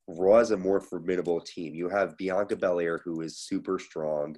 Raw 0.08 0.40
is 0.40 0.52
a 0.52 0.58
more 0.58 0.82
formidable 0.82 1.42
team. 1.42 1.76
You 1.76 1.90
have 1.90 2.18
Bianca 2.18 2.56
Belair, 2.56 3.00
who 3.04 3.22
is 3.22 3.38
super 3.38 3.78
strong, 3.78 4.36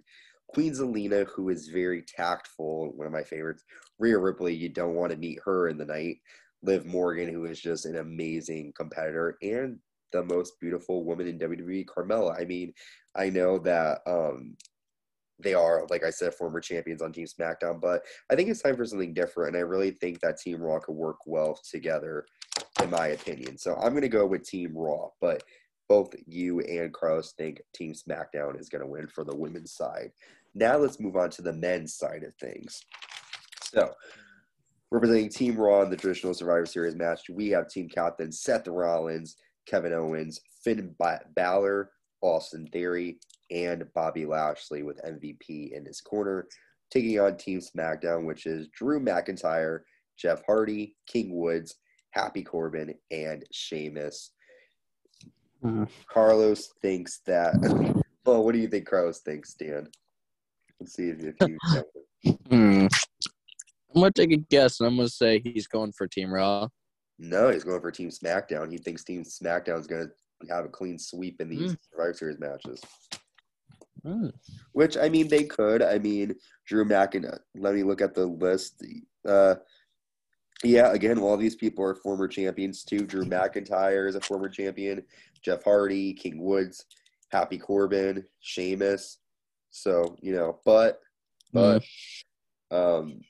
Queen 0.53 0.73
Zelina, 0.73 1.25
who 1.27 1.49
is 1.49 1.67
very 1.67 2.01
tactful, 2.01 2.91
one 2.95 3.07
of 3.07 3.13
my 3.13 3.23
favorites. 3.23 3.63
Rhea 3.99 4.17
Ripley, 4.17 4.53
you 4.53 4.67
don't 4.67 4.95
want 4.95 5.11
to 5.11 5.17
meet 5.17 5.39
her 5.45 5.69
in 5.69 5.77
the 5.77 5.85
night. 5.85 6.17
Liv 6.63 6.85
Morgan, 6.85 7.33
who 7.33 7.45
is 7.45 7.59
just 7.59 7.85
an 7.85 7.97
amazing 7.97 8.73
competitor, 8.75 9.37
and 9.41 9.79
the 10.11 10.23
most 10.23 10.59
beautiful 10.59 11.03
woman 11.03 11.27
in 11.27 11.39
WWE, 11.39 11.85
Carmella. 11.85 12.39
I 12.39 12.45
mean, 12.45 12.73
I 13.15 13.29
know 13.29 13.57
that 13.59 13.99
um, 14.05 14.55
they 15.39 15.53
are, 15.53 15.85
like 15.89 16.03
I 16.03 16.09
said, 16.09 16.33
former 16.33 16.59
champions 16.59 17.01
on 17.01 17.11
Team 17.11 17.25
SmackDown, 17.27 17.81
but 17.81 18.03
I 18.29 18.35
think 18.35 18.49
it's 18.49 18.61
time 18.61 18.75
for 18.75 18.85
something 18.85 19.13
different. 19.13 19.55
And 19.55 19.63
I 19.63 19.67
really 19.67 19.91
think 19.91 20.19
that 20.21 20.37
Team 20.37 20.61
Raw 20.61 20.79
could 20.79 20.95
work 20.95 21.17
well 21.25 21.59
together, 21.69 22.25
in 22.81 22.89
my 22.89 23.07
opinion. 23.07 23.57
So 23.57 23.75
I'm 23.75 23.91
going 23.91 24.01
to 24.01 24.09
go 24.09 24.25
with 24.25 24.47
Team 24.47 24.73
Raw, 24.75 25.09
but 25.19 25.43
both 25.89 26.13
you 26.25 26.61
and 26.61 26.93
Carlos 26.93 27.33
think 27.33 27.61
Team 27.73 27.93
SmackDown 27.93 28.59
is 28.59 28.69
going 28.69 28.81
to 28.81 28.87
win 28.87 29.07
for 29.07 29.23
the 29.23 29.35
women's 29.35 29.73
side. 29.73 30.11
Now 30.53 30.77
let's 30.77 30.99
move 30.99 31.15
on 31.15 31.29
to 31.31 31.41
the 31.41 31.53
men's 31.53 31.95
side 31.95 32.23
of 32.23 32.35
things. 32.35 32.81
So, 33.73 33.93
representing 34.91 35.29
Team 35.29 35.55
Raw 35.55 35.81
in 35.81 35.89
the 35.89 35.97
traditional 35.97 36.33
Survivor 36.33 36.65
Series 36.65 36.95
match, 36.95 37.21
we 37.29 37.49
have 37.49 37.69
team 37.69 37.87
captain 37.87 38.31
Seth 38.31 38.67
Rollins, 38.67 39.37
Kevin 39.65 39.93
Owens, 39.93 40.39
Finn 40.63 40.93
Balor, 41.35 41.89
Austin 42.21 42.67
Theory, 42.71 43.17
and 43.49 43.85
Bobby 43.93 44.25
Lashley 44.25 44.83
with 44.83 45.01
MVP 45.03 45.71
in 45.71 45.85
his 45.85 46.01
corner, 46.01 46.47
taking 46.91 47.19
on 47.19 47.37
Team 47.37 47.59
SmackDown, 47.59 48.25
which 48.25 48.45
is 48.45 48.67
Drew 48.69 48.99
McIntyre, 48.99 49.79
Jeff 50.17 50.45
Hardy, 50.45 50.95
King 51.07 51.35
Woods, 51.35 51.75
Happy 52.11 52.43
Corbin, 52.43 52.93
and 53.09 53.43
Sheamus. 53.51 54.31
Mm. 55.63 55.87
Carlos 56.11 56.69
thinks 56.81 57.21
that. 57.25 57.53
Well, 58.25 58.43
what 58.43 58.53
do 58.53 58.59
you 58.59 58.67
think 58.67 58.87
Carlos 58.87 59.19
thinks, 59.19 59.53
Dan? 59.53 59.87
Let's 60.79 60.93
see 60.93 61.09
if 61.09 61.21
you. 61.23 61.57
hmm. 62.49 62.87
I'm 63.93 64.01
gonna 64.01 64.11
take 64.11 64.31
a 64.31 64.37
guess, 64.37 64.79
and 64.79 64.87
I'm 64.87 64.95
gonna 64.95 65.09
say 65.09 65.41
he's 65.43 65.67
going 65.67 65.91
for 65.91 66.07
Team 66.07 66.33
Raw. 66.33 66.67
No, 67.19 67.49
he's 67.49 67.63
going 67.63 67.81
for 67.81 67.91
Team 67.91 68.09
SmackDown. 68.09 68.71
He 68.71 68.77
thinks 68.77 69.03
Team 69.03 69.23
SmackDown 69.23 69.79
is 69.79 69.87
gonna 69.87 70.07
have 70.49 70.65
a 70.65 70.69
clean 70.69 70.97
sweep 70.97 71.41
in 71.41 71.49
these 71.49 71.73
mm. 71.73 71.77
Survivor 71.91 72.13
Series 72.13 72.39
matches. 72.39 72.81
Mm. 74.05 74.31
Which 74.71 74.97
I 74.97 75.09
mean, 75.09 75.27
they 75.27 75.43
could. 75.43 75.81
I 75.81 75.99
mean, 75.99 76.35
Drew 76.65 76.85
McIntyre. 76.85 77.39
Let 77.55 77.75
me 77.75 77.83
look 77.83 78.01
at 78.01 78.15
the 78.15 78.25
list. 78.25 78.83
Uh, 79.27 79.55
yeah, 80.63 80.93
again, 80.93 81.19
all 81.19 81.37
these 81.37 81.55
people 81.55 81.83
are 81.83 81.95
former 81.95 82.27
champions 82.27 82.83
too. 82.83 83.05
Drew 83.05 83.25
McIntyre 83.25 84.07
is 84.07 84.15
a 84.15 84.21
former 84.21 84.49
champion. 84.49 85.03
Jeff 85.43 85.63
Hardy, 85.63 86.13
King 86.13 86.41
Woods, 86.41 86.85
Happy 87.29 87.57
Corbin, 87.57 88.23
Sheamus. 88.39 89.17
So 89.69 90.15
you 90.21 90.33
know, 90.33 90.59
but 90.65 90.99
but 91.53 91.83
mm. 92.71 92.99
um, 92.99 93.21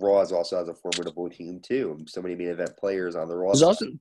Raw 0.00 0.18
also 0.18 0.58
has 0.58 0.68
a 0.68 0.74
formidable 0.74 1.28
team 1.28 1.60
too. 1.60 2.04
So 2.06 2.22
many 2.22 2.34
main 2.34 2.48
event 2.48 2.76
players 2.76 3.16
on 3.16 3.28
the 3.28 3.36
Raw. 3.36 3.50
Has 3.50 3.62
Austin, 3.62 4.00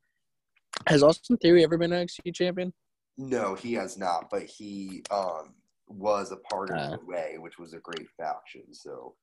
has 0.87 1.03
Austin 1.03 1.37
Theory 1.37 1.63
ever 1.63 1.77
been 1.77 1.91
NXT 1.91 2.33
champion? 2.33 2.73
No, 3.17 3.55
he 3.55 3.73
has 3.73 3.97
not. 3.97 4.29
But 4.31 4.43
he 4.43 5.03
um, 5.11 5.53
was 5.87 6.31
a 6.31 6.37
part 6.37 6.71
of 6.71 6.77
uh, 6.77 6.89
the 6.91 7.05
Way, 7.05 7.35
which 7.39 7.57
was 7.57 7.73
a 7.73 7.79
great 7.79 8.07
faction. 8.17 8.73
So, 8.73 9.15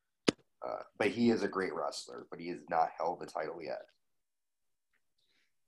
uh, 0.67 0.83
but 0.99 1.09
he 1.09 1.31
is 1.31 1.43
a 1.43 1.49
great 1.49 1.75
wrestler. 1.75 2.27
But 2.31 2.41
he 2.41 2.49
has 2.49 2.61
not 2.69 2.91
held 2.97 3.21
the 3.21 3.27
title 3.27 3.61
yet. 3.63 3.83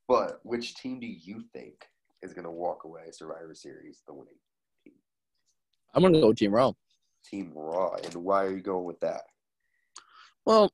But 0.09 0.41
which 0.43 0.75
team 0.75 1.01
do 1.01 1.07
you 1.07 1.45
think 1.53 1.87
is 2.23 2.33
going 2.33 2.45
to 2.45 2.51
walk 2.51 2.85
away 2.85 3.05
Survivor 3.13 3.55
Series 3.55 4.03
the 4.07 4.13
winning 4.13 4.35
team? 4.85 4.95
I'm 5.95 6.03
going 6.03 6.13
to 6.15 6.21
go 6.21 6.33
Team 6.33 6.53
Raw. 6.53 6.73
Team 7.25 7.53
Raw, 7.55 7.95
and 8.05 8.15
why 8.17 8.45
are 8.45 8.51
you 8.51 8.63
going 8.63 8.85
with 8.85 9.01
that? 9.01 9.23
Well, 10.45 10.73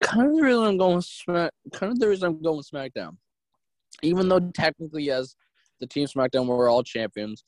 kind 0.00 0.28
of 0.28 0.36
the 0.36 0.42
reason 0.42 0.64
I'm 0.64 0.78
going 0.78 1.00
Smack, 1.00 1.52
kind 1.72 1.92
of 1.92 1.98
the 1.98 2.08
reason 2.08 2.28
I'm 2.28 2.42
going 2.42 2.62
SmackDown, 2.62 3.16
even 4.02 4.28
though 4.28 4.40
technically 4.54 5.10
as 5.10 5.36
the 5.80 5.86
Team 5.86 6.06
SmackDown 6.06 6.46
we're 6.46 6.70
all 6.70 6.82
champions. 6.82 7.42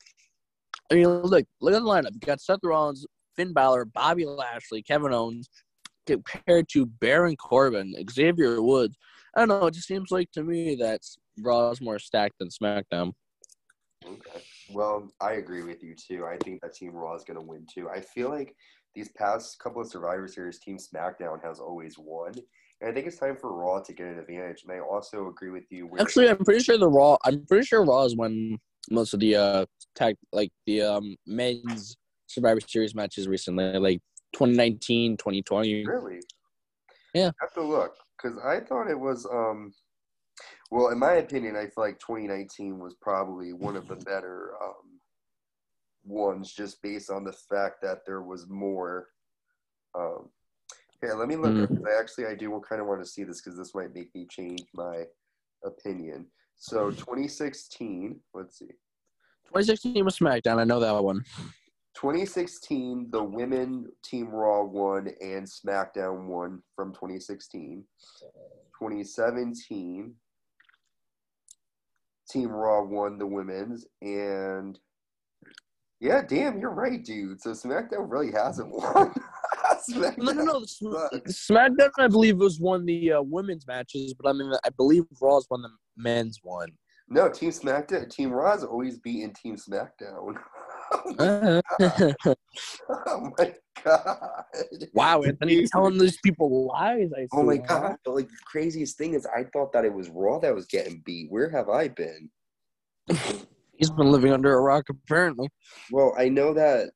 I 0.91 0.95
mean, 0.95 1.07
look, 1.07 1.45
look 1.61 1.73
at 1.73 1.81
the 1.81 1.87
lineup. 1.87 2.13
You 2.13 2.19
got 2.19 2.41
Seth 2.41 2.59
Rollins, 2.63 3.05
Finn 3.35 3.53
Balor, 3.53 3.85
Bobby 3.85 4.25
Lashley, 4.25 4.81
Kevin 4.81 5.13
Owens, 5.13 5.49
compared 6.05 6.67
to 6.69 6.85
Baron 6.85 7.35
Corbin, 7.35 7.95
Xavier 8.11 8.61
Woods. 8.61 8.97
I 9.35 9.39
don't 9.39 9.47
know. 9.47 9.67
It 9.67 9.73
just 9.73 9.87
seems 9.87 10.11
like 10.11 10.31
to 10.33 10.43
me 10.43 10.75
that 10.75 11.01
Raw 11.39 11.71
is 11.71 11.81
more 11.81 11.99
stacked 11.99 12.39
than 12.39 12.49
SmackDown. 12.49 13.13
Okay. 14.05 14.41
Well, 14.69 15.09
I 15.21 15.33
agree 15.33 15.63
with 15.63 15.83
you 15.83 15.95
too. 15.95 16.25
I 16.25 16.37
think 16.37 16.61
that 16.61 16.73
Team 16.73 16.91
Raw 16.91 17.15
is 17.15 17.23
going 17.23 17.39
to 17.39 17.45
win 17.45 17.65
too. 17.73 17.89
I 17.89 18.01
feel 18.01 18.29
like 18.29 18.55
these 18.93 19.09
past 19.09 19.59
couple 19.59 19.81
of 19.81 19.87
Survivor 19.87 20.27
Series, 20.27 20.59
Team 20.59 20.77
SmackDown 20.77 21.43
has 21.43 21.59
always 21.59 21.97
won. 21.97 22.33
And 22.81 22.89
I 22.89 22.93
think 22.93 23.07
it's 23.07 23.17
time 23.17 23.37
for 23.37 23.53
Raw 23.53 23.81
to 23.81 23.93
get 23.93 24.07
an 24.07 24.19
advantage. 24.19 24.63
And 24.63 24.71
I 24.71 24.79
also 24.79 25.27
agree 25.27 25.49
with 25.49 25.71
you. 25.71 25.89
Actually, 25.99 26.29
I'm 26.29 26.43
pretty 26.43 26.63
sure 26.63 26.77
the 26.77 26.87
Raw. 26.87 27.17
I'm 27.23 27.45
pretty 27.45 27.65
sure 27.65 27.83
Raw 27.83 28.03
has 28.03 28.15
won 28.15 28.57
most 28.91 29.13
of 29.13 29.21
the 29.21 29.35
uh 29.35 29.65
tag 29.95 30.17
like 30.33 30.51
the 30.65 30.81
um 30.81 31.15
men's 31.25 31.95
Survivor 32.27 32.59
Series 32.67 32.93
matches 32.93 33.27
recently, 33.27 33.77
like 33.79 34.01
2019, 34.33 35.17
2020. 35.17 35.85
Really? 35.85 36.19
Yeah. 37.13 37.27
I 37.27 37.45
have 37.45 37.53
to 37.53 37.61
look 37.61 37.95
because 38.21 38.37
I 38.39 38.59
thought 38.59 38.89
it 38.89 38.99
was 38.99 39.25
um 39.25 39.73
well, 40.71 40.89
in 40.89 40.97
my 40.97 41.13
opinion, 41.13 41.55
I 41.55 41.67
feel 41.67 41.83
like 41.83 41.99
2019 41.99 42.79
was 42.79 42.95
probably 42.99 43.53
one 43.53 43.75
of 43.75 43.87
the 43.87 43.95
better 43.95 44.53
um, 44.59 44.92
ones, 46.03 46.53
just 46.53 46.81
based 46.81 47.09
on 47.09 47.23
the 47.23 47.33
fact 47.33 47.81
that 47.81 47.99
there 48.05 48.21
was 48.21 48.47
more. 48.49 49.07
Um, 49.95 50.29
here, 51.01 51.15
let 51.15 51.27
me 51.27 51.35
look. 51.35 51.53
Mm-hmm. 51.53 51.85
Actually, 51.99 52.27
I 52.27 52.35
do 52.35 52.61
kind 52.67 52.81
of 52.81 52.87
want 52.87 53.01
to 53.01 53.07
see 53.07 53.23
this 53.23 53.41
because 53.41 53.57
this 53.57 53.75
might 53.75 53.93
make 53.93 54.13
me 54.15 54.25
change 54.29 54.63
my 54.73 55.03
opinion. 55.65 56.27
So 56.55 56.91
2016, 56.91 58.19
let's 58.33 58.59
see. 58.59 58.71
2016 59.47 60.05
was 60.05 60.17
SmackDown. 60.17 60.59
I 60.59 60.63
know 60.63 60.79
that 60.79 61.03
one. 61.03 61.23
2016, 61.95 63.11
the 63.11 63.23
women 63.23 63.91
Team 64.03 64.29
Raw 64.29 64.63
won 64.63 65.09
and 65.21 65.45
SmackDown 65.45 66.25
won 66.25 66.61
from 66.75 66.91
2016. 66.93 67.83
2017, 68.79 70.15
Team 72.29 72.49
Raw 72.49 72.83
won 72.83 73.17
the 73.17 73.27
women's, 73.27 73.85
and 74.01 74.79
yeah, 76.03 76.21
damn, 76.21 76.59
you're 76.59 76.69
right, 76.69 77.01
dude. 77.01 77.41
So 77.41 77.51
SmackDown 77.51 78.11
really 78.11 78.33
hasn't 78.33 78.69
won. 78.71 79.13
SmackDown 79.89 80.17
no, 80.17 80.31
no, 80.33 80.43
no. 80.43 81.09
SmackDown, 81.29 81.91
I 81.97 82.07
believe, 82.09 82.37
was 82.37 82.59
won 82.59 82.85
the 82.85 83.13
uh, 83.13 83.21
women's 83.21 83.65
matches, 83.65 84.13
but 84.13 84.29
I 84.29 84.33
mean, 84.33 84.51
I 84.65 84.69
believe 84.75 85.05
Raw's 85.21 85.47
won 85.49 85.61
the 85.61 85.69
men's 85.95 86.39
one. 86.43 86.67
No, 87.07 87.29
Team 87.29 87.51
SmackDown, 87.51 88.09
Team 88.09 88.31
Raw's 88.31 88.65
always 88.65 88.99
beaten 88.99 89.33
Team 89.33 89.55
SmackDown. 89.55 90.35
oh, 91.19 91.61
my 92.27 92.35
oh 92.89 93.31
my 93.37 93.53
god! 93.81 94.43
Wow, 94.93 95.21
Anthony, 95.21 95.65
telling 95.67 95.97
these 95.97 96.19
people 96.21 96.67
lies. 96.67 97.11
I 97.17 97.27
oh 97.31 97.43
my 97.43 97.57
god! 97.57 97.95
But 98.03 98.15
like 98.15 98.27
the 98.27 98.37
craziest 98.45 98.97
thing 98.97 99.13
is, 99.13 99.25
I 99.25 99.45
thought 99.45 99.71
that 99.71 99.85
it 99.85 99.93
was 99.93 100.09
Raw 100.09 100.39
that 100.39 100.53
was 100.53 100.65
getting 100.65 101.01
beat. 101.05 101.31
Where 101.31 101.49
have 101.49 101.69
I 101.69 101.87
been? 101.87 102.29
He's 103.83 103.91
been 103.91 104.11
living 104.11 104.31
under 104.31 104.53
a 104.53 104.61
rock, 104.61 104.85
apparently. 104.89 105.49
Well, 105.91 106.15
I 106.17 106.29
know 106.29 106.53
that. 106.53 106.91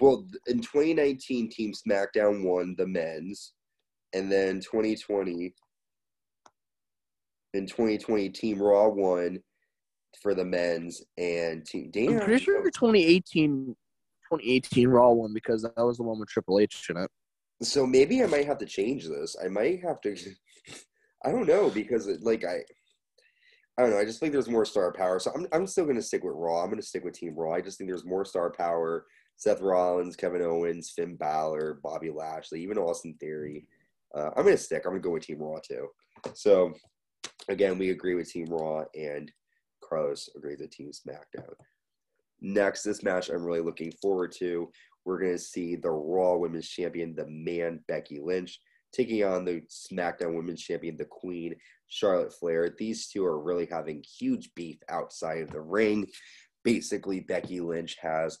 Well, 0.00 0.26
in 0.46 0.62
2019, 0.62 1.50
Team 1.50 1.74
SmackDown 1.74 2.42
won 2.42 2.74
the 2.78 2.86
men's, 2.86 3.52
and 4.14 4.32
then 4.32 4.60
2020. 4.60 5.54
In 7.52 7.66
2020, 7.66 8.30
Team 8.30 8.62
Raw 8.62 8.88
won, 8.88 9.40
for 10.22 10.34
the 10.34 10.44
men's 10.44 11.02
and 11.18 11.66
team. 11.66 11.90
Damn, 11.90 12.12
I'm 12.12 12.20
pretty 12.20 12.44
sure 12.44 12.62
2018, 12.62 13.66
2018 14.32 14.88
Raw 14.88 15.10
one 15.10 15.34
because 15.34 15.62
that 15.62 15.74
was 15.76 15.98
the 15.98 16.02
one 16.02 16.18
with 16.18 16.30
Triple 16.30 16.60
H 16.60 16.86
in 16.88 16.96
it. 16.96 17.10
So 17.60 17.86
maybe 17.86 18.22
I 18.22 18.26
might 18.26 18.46
have 18.46 18.58
to 18.58 18.66
change 18.66 19.06
this. 19.06 19.36
I 19.44 19.48
might 19.48 19.82
have 19.82 20.00
to. 20.02 20.16
I 21.26 21.30
don't 21.30 21.46
know 21.46 21.68
because 21.68 22.06
it, 22.06 22.22
like 22.22 22.44
I, 22.46 22.60
I 23.78 23.82
don't 23.82 23.90
know. 23.90 23.98
I 23.98 24.04
just 24.04 24.18
think 24.18 24.32
there's 24.32 24.48
more 24.48 24.64
star 24.64 24.92
power. 24.92 25.18
So 25.20 25.30
I'm 25.34 25.46
I'm 25.52 25.66
still 25.66 25.86
gonna 25.86 26.02
stick 26.02 26.24
with 26.24 26.34
Raw. 26.36 26.62
I'm 26.62 26.70
gonna 26.70 26.82
stick 26.82 27.04
with 27.04 27.14
Team 27.14 27.34
Raw. 27.36 27.54
I 27.54 27.60
just 27.60 27.78
think 27.78 27.88
there's 27.88 28.04
more 28.04 28.24
star 28.24 28.50
power. 28.50 29.06
Seth 29.36 29.60
Rollins, 29.60 30.16
Kevin 30.16 30.42
Owens, 30.42 30.90
Finn 30.90 31.14
Balor, 31.14 31.78
Bobby 31.82 32.10
Lashley, 32.10 32.60
even 32.60 32.76
Austin 32.76 33.14
Theory. 33.20 33.66
Uh, 34.14 34.30
I'm 34.36 34.44
gonna 34.44 34.56
stick. 34.56 34.82
I'm 34.84 34.92
gonna 34.92 35.00
go 35.00 35.10
with 35.10 35.24
Team 35.24 35.38
Raw 35.38 35.58
too. 35.60 35.86
So 36.34 36.74
Again, 37.48 37.78
we 37.78 37.90
agree 37.90 38.14
with 38.14 38.30
Team 38.30 38.46
Raw, 38.50 38.84
and 38.94 39.32
Carlos 39.82 40.28
agrees 40.36 40.60
with 40.60 40.70
Team 40.70 40.90
SmackDown. 40.90 41.54
Next, 42.40 42.82
this 42.82 43.02
match 43.02 43.30
I'm 43.30 43.42
really 43.42 43.60
looking 43.60 43.90
forward 44.02 44.32
to. 44.32 44.70
We're 45.04 45.18
going 45.18 45.32
to 45.32 45.38
see 45.38 45.74
the 45.74 45.90
Raw 45.90 46.36
Women's 46.36 46.68
Champion, 46.68 47.14
the 47.14 47.26
man 47.26 47.80
Becky 47.88 48.20
Lynch, 48.20 48.60
taking 48.92 49.24
on 49.24 49.44
the 49.44 49.62
SmackDown 49.68 50.34
Women's 50.34 50.62
Champion, 50.62 50.96
the 50.96 51.04
Queen, 51.04 51.54
Charlotte 51.88 52.32
Flair. 52.32 52.74
These 52.78 53.08
two 53.08 53.24
are 53.24 53.40
really 53.40 53.66
having 53.66 54.02
huge 54.02 54.50
beef 54.54 54.78
outside 54.88 55.42
of 55.42 55.50
the 55.50 55.60
ring. 55.60 56.06
Basically, 56.64 57.20
Becky 57.20 57.60
Lynch 57.60 57.96
has 58.00 58.38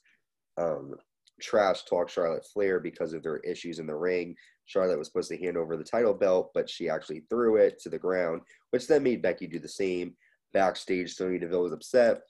um, 0.56 0.94
trash 1.40 1.84
talk 1.84 2.08
Charlotte 2.08 2.46
Flair 2.52 2.80
because 2.80 3.12
of 3.12 3.22
their 3.22 3.38
issues 3.38 3.78
in 3.78 3.86
the 3.86 3.94
ring. 3.94 4.34
Charlotte 4.66 4.98
was 4.98 5.08
supposed 5.08 5.30
to 5.30 5.38
hand 5.38 5.56
over 5.56 5.76
the 5.76 5.84
title 5.84 6.14
belt, 6.14 6.50
but 6.52 6.68
she 6.68 6.88
actually 6.88 7.22
threw 7.30 7.56
it 7.56 7.80
to 7.80 7.88
the 7.88 7.98
ground, 7.98 8.42
which 8.70 8.86
then 8.86 9.02
made 9.02 9.22
Becky 9.22 9.46
do 9.46 9.58
the 9.58 9.68
same. 9.68 10.14
Backstage, 10.52 11.14
Sonya 11.14 11.38
Deville 11.38 11.62
was 11.62 11.72
upset, 11.72 12.20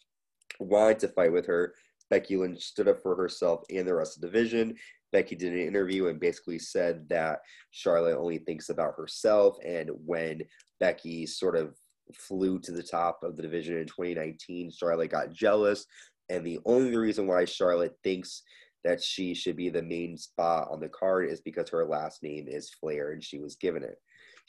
wanted 0.60 1.00
to 1.00 1.08
fight 1.08 1.32
with 1.32 1.46
her. 1.46 1.74
Becky 2.10 2.36
Lynch 2.36 2.62
stood 2.62 2.88
up 2.88 3.02
for 3.02 3.14
herself 3.14 3.64
and 3.70 3.86
the 3.86 3.94
rest 3.94 4.16
of 4.16 4.22
the 4.22 4.28
division. 4.28 4.76
Becky 5.12 5.36
did 5.36 5.52
an 5.52 5.66
interview 5.66 6.08
and 6.08 6.20
basically 6.20 6.58
said 6.58 7.08
that 7.08 7.40
Charlotte 7.70 8.18
only 8.18 8.38
thinks 8.38 8.68
about 8.68 8.94
herself. 8.96 9.56
And 9.64 9.90
when 10.04 10.42
Becky 10.80 11.26
sort 11.26 11.56
of 11.56 11.74
flew 12.14 12.58
to 12.60 12.72
the 12.72 12.82
top 12.82 13.20
of 13.22 13.36
the 13.36 13.42
division 13.42 13.76
in 13.76 13.86
2019, 13.86 14.70
Charlotte 14.70 15.10
got 15.10 15.32
jealous. 15.32 15.86
And 16.28 16.46
the 16.46 16.60
only 16.66 16.96
reason 16.96 17.26
why 17.26 17.44
Charlotte 17.44 17.96
thinks 18.04 18.42
that 18.84 19.02
she 19.02 19.34
should 19.34 19.56
be 19.56 19.70
the 19.70 19.82
main 19.82 20.16
spot 20.16 20.68
on 20.70 20.80
the 20.80 20.88
card 20.88 21.30
is 21.30 21.40
because 21.40 21.68
her 21.70 21.86
last 21.86 22.22
name 22.22 22.46
is 22.48 22.70
Flair 22.80 23.12
and 23.12 23.22
she 23.22 23.38
was 23.38 23.56
given 23.56 23.82
it. 23.82 23.96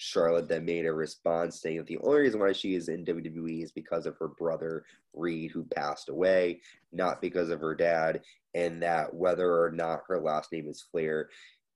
Charlotte 0.02 0.48
then 0.48 0.64
made 0.64 0.86
a 0.86 0.94
response 0.94 1.60
saying 1.60 1.76
that 1.76 1.88
the 1.88 1.98
only 1.98 2.22
reason 2.22 2.40
why 2.40 2.54
she 2.54 2.74
is 2.74 2.88
in 2.88 3.04
WWE 3.04 3.62
is 3.62 3.74
because 3.74 4.06
of 4.06 4.16
her 4.18 4.30
brother 4.30 4.86
Reid, 5.14 5.52
who 5.52 5.66
passed 5.66 6.08
away, 6.08 6.62
not 6.94 7.22
because 7.22 7.50
of 7.50 7.60
her 7.60 7.76
dad, 7.76 8.22
and 8.54 8.82
that 8.82 9.14
whether 9.14 9.62
or 9.62 9.72
not 9.72 10.04
her 10.08 10.22
last 10.22 10.54
name 10.54 10.70
is 10.70 10.86
Flair, 10.90 11.30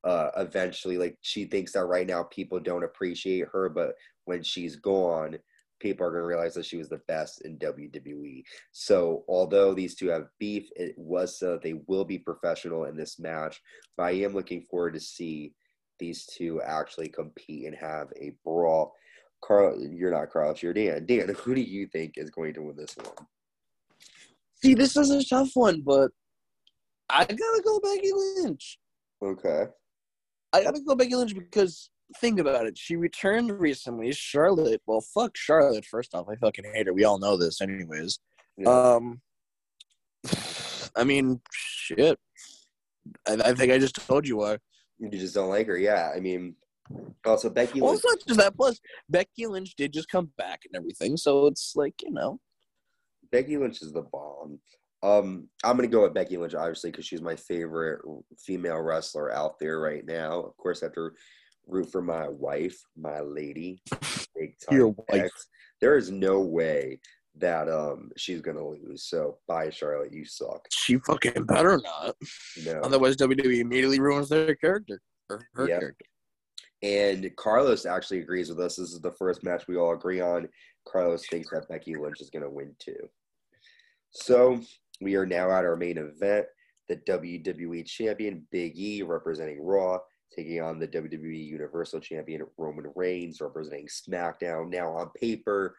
uh, 0.06 0.30
eventually, 0.38 0.98
like 0.98 1.18
she 1.20 1.44
thinks 1.44 1.74
that 1.74 1.86
right 1.86 2.08
now 2.08 2.24
people 2.24 2.62
don't 2.62 2.86
appreciate 2.86 3.46
her, 3.52 3.68
but 3.68 3.96
when 4.24 4.42
she's 4.42 4.78
gone, 4.78 5.38
people 5.82 6.08
are 6.08 6.12
going 6.12 6.22
to 6.22 6.28
realize 6.28 6.54
that 6.54 6.66
she 6.66 6.78
was 6.78 6.88
the 6.88 7.02
best 7.10 7.42
in 7.42 7.58
WWE. 7.58 8.42
So, 8.72 9.26
although 9.28 9.74
these 9.74 9.96
two 9.96 10.08
have 10.08 10.30
beef, 10.40 10.70
it 10.78 10.98
was 10.98 11.38
so 11.38 11.60
they 11.62 11.74
will 11.88 12.06
be 12.06 12.20
professional 12.20 12.86
in 12.86 12.96
this 12.96 13.20
match. 13.20 13.62
But 13.98 14.04
I 14.04 14.12
am 14.12 14.34
looking 14.34 14.62
forward 14.62 14.94
to 14.94 15.02
see 15.02 15.54
these 16.04 16.26
two 16.26 16.62
actually 16.62 17.08
compete 17.08 17.66
and 17.66 17.76
have 17.76 18.12
a 18.20 18.34
brawl. 18.44 18.94
Carl, 19.42 19.82
you're 19.82 20.12
not 20.12 20.30
Carl, 20.32 20.54
you're 20.62 20.74
Dan. 20.74 21.06
Dan, 21.06 21.30
who 21.38 21.56
do 21.56 21.62
you 21.62 21.88
think 21.88 22.14
is 22.18 22.30
going 22.30 22.54
to 22.56 22.62
win 22.62 22.76
this 22.76 22.96
one? 22.98 23.28
See, 24.62 24.74
this 24.74 24.98
is 24.98 25.10
a 25.10 25.24
tough 25.24 25.52
one, 25.54 25.82
but 25.82 26.12
I 27.10 27.26
gotta 27.26 27.62
go 27.64 27.80
Becky 27.80 28.12
Lynch. 28.14 28.80
Okay. 29.22 29.66
I 30.52 30.64
gotta 30.64 30.82
go 30.82 30.96
Becky 30.96 31.16
Lynch 31.16 31.34
because 31.36 31.90
think 32.18 32.40
about 32.40 32.66
it. 32.66 32.78
She 32.78 32.96
returned 32.96 33.52
recently. 33.52 34.12
Charlotte, 34.12 34.82
well, 34.86 35.02
fuck 35.02 35.36
Charlotte. 35.36 35.86
First 35.86 36.14
off, 36.14 36.28
I 36.30 36.36
fucking 36.36 36.66
hate 36.74 36.88
her. 36.88 36.94
We 36.94 37.06
all 37.06 37.20
know 37.20 37.38
this, 37.38 37.62
anyways. 37.62 38.20
Yeah. 38.58 38.70
Um, 38.70 39.22
I 40.96 41.04
mean, 41.04 41.42
shit. 41.52 42.20
I, 43.28 43.34
I, 43.34 43.54
think 43.54 43.72
I 43.72 43.80
just 43.80 43.96
told 44.08 44.28
you 44.28 44.38
why. 44.38 44.58
You 45.00 45.10
just 45.10 45.36
don't 45.36 45.50
like 45.50 45.68
her, 45.68 45.78
yeah. 45.78 46.12
I 46.16 46.20
mean, 46.20 46.56
also 47.26 47.50
Becky. 47.50 47.82
Well, 47.82 47.92
Lynch. 47.92 48.04
it's 48.04 48.12
not 48.12 48.28
just 48.28 48.40
that. 48.40 48.56
Plus, 48.56 48.80
Becky 49.10 49.48
Lynch 49.48 49.76
did 49.76 49.94
just 49.94 50.10
come 50.10 50.32
back 50.38 50.62
and 50.66 50.76
everything, 50.76 51.18
so 51.18 51.48
it's 51.48 51.74
like 51.76 51.96
you 52.04 52.12
know. 52.12 52.40
Becky 53.32 53.58
Lynch 53.58 53.82
is 53.82 53.92
the 53.92 54.04
bomb. 54.04 54.60
Um, 55.02 55.50
I'm 55.64 55.76
gonna 55.76 55.88
go 55.88 56.04
with 56.04 56.14
Becky 56.14 56.38
Lynch, 56.38 56.56
obviously, 56.56 56.92
because 56.92 57.06
she's 57.06 57.22
my 57.22 57.36
favorite 57.36 58.02
female 58.38 58.80
wrestler 58.80 59.34
out 59.34 59.60
there 59.60 59.80
right 59.80 60.06
now. 60.06 60.42
Of 60.42 60.56
course, 60.58 60.84
after 60.84 61.16
root 61.68 61.92
for 61.92 62.02
my 62.02 62.28
wife, 62.28 62.80
my 62.96 63.20
lady, 63.22 63.82
big 64.36 64.56
time. 64.60 64.78
Your 64.78 64.96
wife. 65.10 65.32
There 65.82 65.98
is 65.98 66.12
no 66.12 66.40
way 66.42 67.00
that 67.36 67.70
um 67.70 68.12
she's 68.18 68.42
gonna 68.42 68.66
lose. 68.66 69.04
So 69.04 69.38
bye, 69.48 69.70
Charlotte. 69.70 70.14
You 70.14 70.26
suck. 70.26 70.68
She 70.72 70.98
fucking 70.98 71.46
better 71.46 71.80
not. 71.84 72.16
No. 72.66 72.82
Otherwise, 72.82 73.18
WWE 73.18 73.60
immediately 73.60 74.00
ruins 74.00 74.30
their 74.30 74.56
character 74.56 75.02
or 75.30 75.48
her 75.54 75.68
yep. 75.68 75.80
character. 75.80 76.06
And 76.82 77.34
Carlos 77.38 77.86
actually 77.86 78.20
agrees 78.20 78.50
with 78.50 78.60
us. 78.60 78.76
This 78.76 78.92
is 78.92 79.02
the 79.02 79.12
first 79.12 79.44
match 79.44 79.68
we 79.68 79.78
all 79.78 79.94
agree 79.94 80.22
on. 80.22 80.50
Carlos 80.88 81.26
thinks 81.28 81.50
that 81.52 81.70
Becky 81.70 81.96
Lynch 81.96 82.22
is 82.22 82.30
gonna 82.30 82.50
win 82.50 82.76
too. 82.80 83.10
So 84.12 84.60
we 85.02 85.16
are 85.16 85.26
now 85.26 85.50
at 85.52 85.66
our 85.66 85.76
main 85.76 85.98
event. 85.98 86.46
The 86.90 86.98
WWE 86.98 87.86
Champion 87.86 88.46
Big 88.52 88.78
E 88.78 89.02
representing 89.02 89.64
Raw 89.64 90.00
taking 90.36 90.62
on 90.62 90.80
the 90.80 90.88
WWE 90.88 91.46
Universal 91.46 92.00
Champion 92.00 92.44
Roman 92.58 92.92
Reigns, 92.96 93.42
representing 93.42 93.88
SmackDown. 93.88 94.70
Now, 94.70 94.92
on 94.94 95.10
paper, 95.12 95.76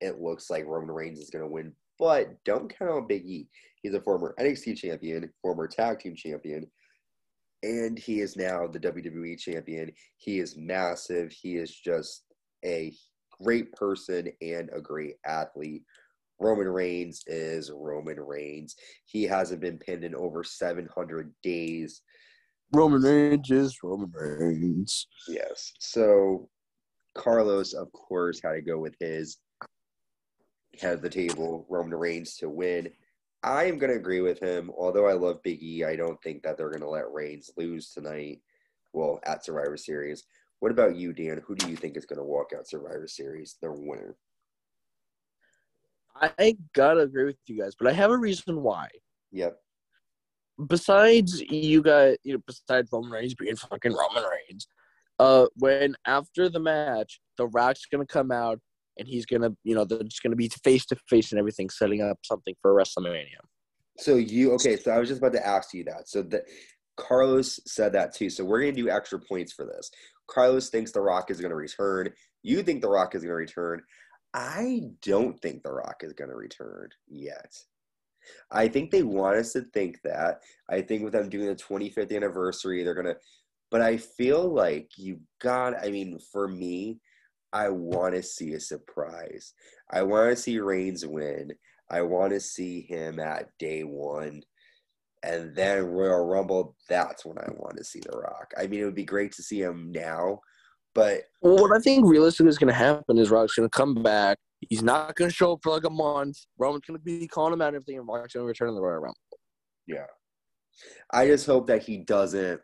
it 0.00 0.20
looks 0.20 0.50
like 0.50 0.66
Roman 0.66 0.90
Reigns 0.94 1.18
is 1.18 1.30
going 1.30 1.44
to 1.44 1.50
win, 1.50 1.72
but 1.98 2.32
don't 2.44 2.76
count 2.76 2.90
on 2.90 3.06
Big 3.06 3.24
E. 3.24 3.48
He's 3.82 3.94
a 3.94 4.00
former 4.00 4.34
NXT 4.38 4.76
champion, 4.76 5.30
former 5.42 5.66
tag 5.66 6.00
team 6.00 6.14
champion, 6.16 6.66
and 7.62 7.98
he 7.98 8.20
is 8.20 8.36
now 8.36 8.66
the 8.66 8.80
WWE 8.80 9.38
champion. 9.38 9.92
He 10.16 10.38
is 10.38 10.56
massive. 10.56 11.32
He 11.32 11.56
is 11.56 11.70
just 11.74 12.24
a 12.64 12.92
great 13.42 13.72
person 13.72 14.30
and 14.40 14.70
a 14.72 14.80
great 14.80 15.16
athlete. 15.24 15.82
Roman 16.38 16.68
Reigns 16.68 17.22
is 17.26 17.70
Roman 17.74 18.20
Reigns. 18.20 18.76
He 19.06 19.24
hasn't 19.24 19.60
been 19.60 19.78
pinned 19.78 20.04
in 20.04 20.14
over 20.14 20.44
700 20.44 21.32
days. 21.42 22.02
Roman 22.72 23.02
Reigns 23.02 23.50
is 23.50 23.78
Roman 23.82 24.12
Reigns. 24.12 25.06
Yes. 25.28 25.72
So 25.78 26.48
Carlos, 27.14 27.72
of 27.72 27.90
course, 27.92 28.40
had 28.42 28.52
to 28.52 28.60
go 28.60 28.78
with 28.78 28.94
his 29.00 29.38
head 30.80 30.94
of 30.94 31.02
the 31.02 31.10
table, 31.10 31.66
Roman 31.68 31.98
Reigns 31.98 32.36
to 32.36 32.48
win. 32.48 32.90
I 33.42 33.64
am 33.64 33.78
going 33.78 33.92
to 33.92 33.98
agree 33.98 34.20
with 34.20 34.40
him. 34.40 34.70
Although 34.76 35.06
I 35.06 35.12
love 35.12 35.42
Big 35.42 35.62
E, 35.62 35.84
I 35.84 35.96
don't 35.96 36.20
think 36.22 36.42
that 36.42 36.56
they're 36.56 36.70
going 36.70 36.80
to 36.80 36.88
let 36.88 37.12
Reigns 37.12 37.50
lose 37.56 37.90
tonight. 37.90 38.40
Well, 38.92 39.20
at 39.24 39.44
Survivor 39.44 39.76
Series. 39.76 40.24
What 40.60 40.72
about 40.72 40.96
you, 40.96 41.12
Dan? 41.12 41.42
Who 41.46 41.54
do 41.54 41.68
you 41.68 41.76
think 41.76 41.96
is 41.96 42.06
going 42.06 42.18
to 42.18 42.24
walk 42.24 42.52
out 42.56 42.66
Survivor 42.66 43.06
Series, 43.06 43.56
their 43.60 43.72
winner? 43.72 44.16
I 46.38 46.56
gotta 46.72 47.00
agree 47.00 47.26
with 47.26 47.36
you 47.46 47.60
guys, 47.60 47.74
but 47.78 47.88
I 47.88 47.92
have 47.92 48.10
a 48.10 48.16
reason 48.16 48.62
why. 48.62 48.88
Yep 49.32 49.58
besides 50.68 51.40
you 51.40 51.82
guys, 51.82 52.16
you 52.24 52.34
know, 52.34 52.42
besides 52.46 52.88
Roman 52.92 53.10
Reigns 53.10 53.34
being 53.34 53.56
fucking 53.56 53.92
Roman 53.92 54.24
Reigns, 54.24 54.66
uh, 55.18 55.46
when 55.56 55.94
after 56.06 56.48
the 56.48 56.60
match, 56.60 57.20
The 57.36 57.46
Rock's 57.48 57.86
gonna 57.86 58.06
come 58.06 58.30
out 58.30 58.60
and 58.98 59.06
he's 59.06 59.26
gonna, 59.26 59.50
you 59.64 59.74
know, 59.74 59.84
they're 59.84 60.02
just 60.02 60.22
gonna 60.22 60.36
be 60.36 60.48
face 60.64 60.86
to 60.86 60.96
face 61.08 61.32
and 61.32 61.38
everything, 61.38 61.70
setting 61.70 62.02
up 62.02 62.18
something 62.22 62.54
for 62.62 62.74
WrestleMania. 62.74 63.40
So 63.98 64.16
you 64.16 64.52
okay? 64.54 64.76
So 64.76 64.90
I 64.90 64.98
was 64.98 65.08
just 65.08 65.20
about 65.20 65.32
to 65.32 65.46
ask 65.46 65.72
you 65.74 65.84
that. 65.84 66.08
So 66.08 66.22
that 66.22 66.42
Carlos 66.96 67.60
said 67.66 67.92
that 67.92 68.14
too. 68.14 68.30
So 68.30 68.44
we're 68.44 68.60
gonna 68.60 68.72
do 68.72 68.90
extra 68.90 69.18
points 69.18 69.52
for 69.52 69.64
this. 69.64 69.90
Carlos 70.28 70.70
thinks 70.70 70.92
The 70.92 71.00
Rock 71.00 71.30
is 71.30 71.40
gonna 71.40 71.56
return. 71.56 72.10
You 72.42 72.62
think 72.62 72.82
The 72.82 72.88
Rock 72.88 73.14
is 73.14 73.22
gonna 73.22 73.34
return. 73.34 73.82
I 74.34 74.82
don't 75.02 75.40
think 75.40 75.62
The 75.62 75.72
Rock 75.72 76.02
is 76.02 76.12
gonna 76.12 76.36
return 76.36 76.88
yet. 77.08 77.54
I 78.50 78.68
think 78.68 78.90
they 78.90 79.02
want 79.02 79.36
us 79.36 79.52
to 79.52 79.62
think 79.72 80.00
that. 80.02 80.42
I 80.68 80.82
think 80.82 81.04
with 81.04 81.12
them 81.12 81.28
doing 81.28 81.46
the 81.46 81.54
25th 81.54 82.14
anniversary, 82.14 82.82
they're 82.82 82.94
gonna. 82.94 83.16
But 83.70 83.82
I 83.82 83.96
feel 83.96 84.52
like 84.52 84.90
you 84.96 85.20
got. 85.40 85.74
I 85.84 85.90
mean, 85.90 86.18
for 86.32 86.48
me, 86.48 87.00
I 87.56 87.68
want 87.68 88.14
to 88.14 88.22
see 88.22 88.52
a 88.52 88.60
surprise. 88.60 89.54
I 89.90 90.02
want 90.02 90.30
to 90.30 90.36
see 90.36 90.58
Reigns 90.58 91.06
win. 91.06 91.52
I 91.90 92.02
want 92.02 92.32
to 92.32 92.40
see 92.40 92.82
him 92.82 93.20
at 93.20 93.50
day 93.58 93.82
one. 93.82 94.42
And 95.22 95.54
then 95.56 95.86
Royal 95.86 96.26
Rumble, 96.26 96.76
that's 96.88 97.24
when 97.24 97.38
I 97.38 97.48
want 97.56 97.76
to 97.78 97.84
see 97.84 98.00
The 98.00 98.16
Rock. 98.16 98.52
I 98.58 98.66
mean, 98.66 98.80
it 98.80 98.84
would 98.84 98.94
be 98.94 99.04
great 99.04 99.32
to 99.32 99.42
see 99.42 99.60
him 99.60 99.90
now, 99.92 100.40
but. 100.94 101.22
Well, 101.42 101.56
what 101.56 101.76
I 101.76 101.80
think 101.80 102.06
realistically 102.06 102.50
is 102.50 102.58
going 102.58 102.72
to 102.72 102.78
happen 102.78 103.18
is 103.18 103.30
Rock's 103.30 103.54
going 103.54 103.68
to 103.68 103.76
come 103.76 104.02
back 104.02 104.38
He's 104.68 104.82
not 104.82 105.14
going 105.16 105.30
to 105.30 105.34
show 105.34 105.52
up 105.52 105.60
for 105.62 105.72
like 105.72 105.84
a 105.84 105.90
month. 105.90 106.38
Roman's 106.58 106.84
going 106.86 106.98
to 106.98 107.04
be 107.04 107.28
calling 107.28 107.52
him 107.52 107.60
out 107.60 107.68
and 107.68 107.76
everything, 107.76 107.98
and 107.98 108.06
Mark's 108.06 108.34
going 108.34 108.44
to 108.44 108.48
return 108.48 108.68
in 108.68 108.74
the 108.74 108.80
Royal 108.80 108.98
Rumble. 108.98 109.16
Yeah. 109.86 110.06
I 111.12 111.26
just 111.26 111.46
hope 111.46 111.66
that 111.68 111.82
he 111.82 111.98
doesn't. 111.98 112.60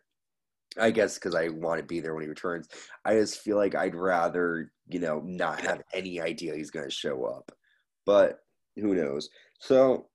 I 0.79 0.91
guess 0.91 1.15
because 1.15 1.35
I 1.35 1.49
want 1.49 1.81
to 1.81 1.87
be 1.87 2.01
there 2.01 2.15
when 2.15 2.23
he 2.23 2.29
returns. 2.29 2.69
I 3.05 3.15
just 3.15 3.41
feel 3.41 3.57
like 3.57 3.75
I'd 3.75 3.95
rather, 3.95 4.73
you 4.89 5.01
know, 5.01 5.21
not 5.25 5.61
have 5.61 5.83
any 5.93 6.21
idea 6.21 6.55
he's 6.55 6.71
going 6.71 6.87
to 6.87 6.95
show 6.95 7.25
up. 7.25 7.53
But 8.07 8.41
who 8.77 8.95
knows? 8.95 9.29
So 9.61 10.07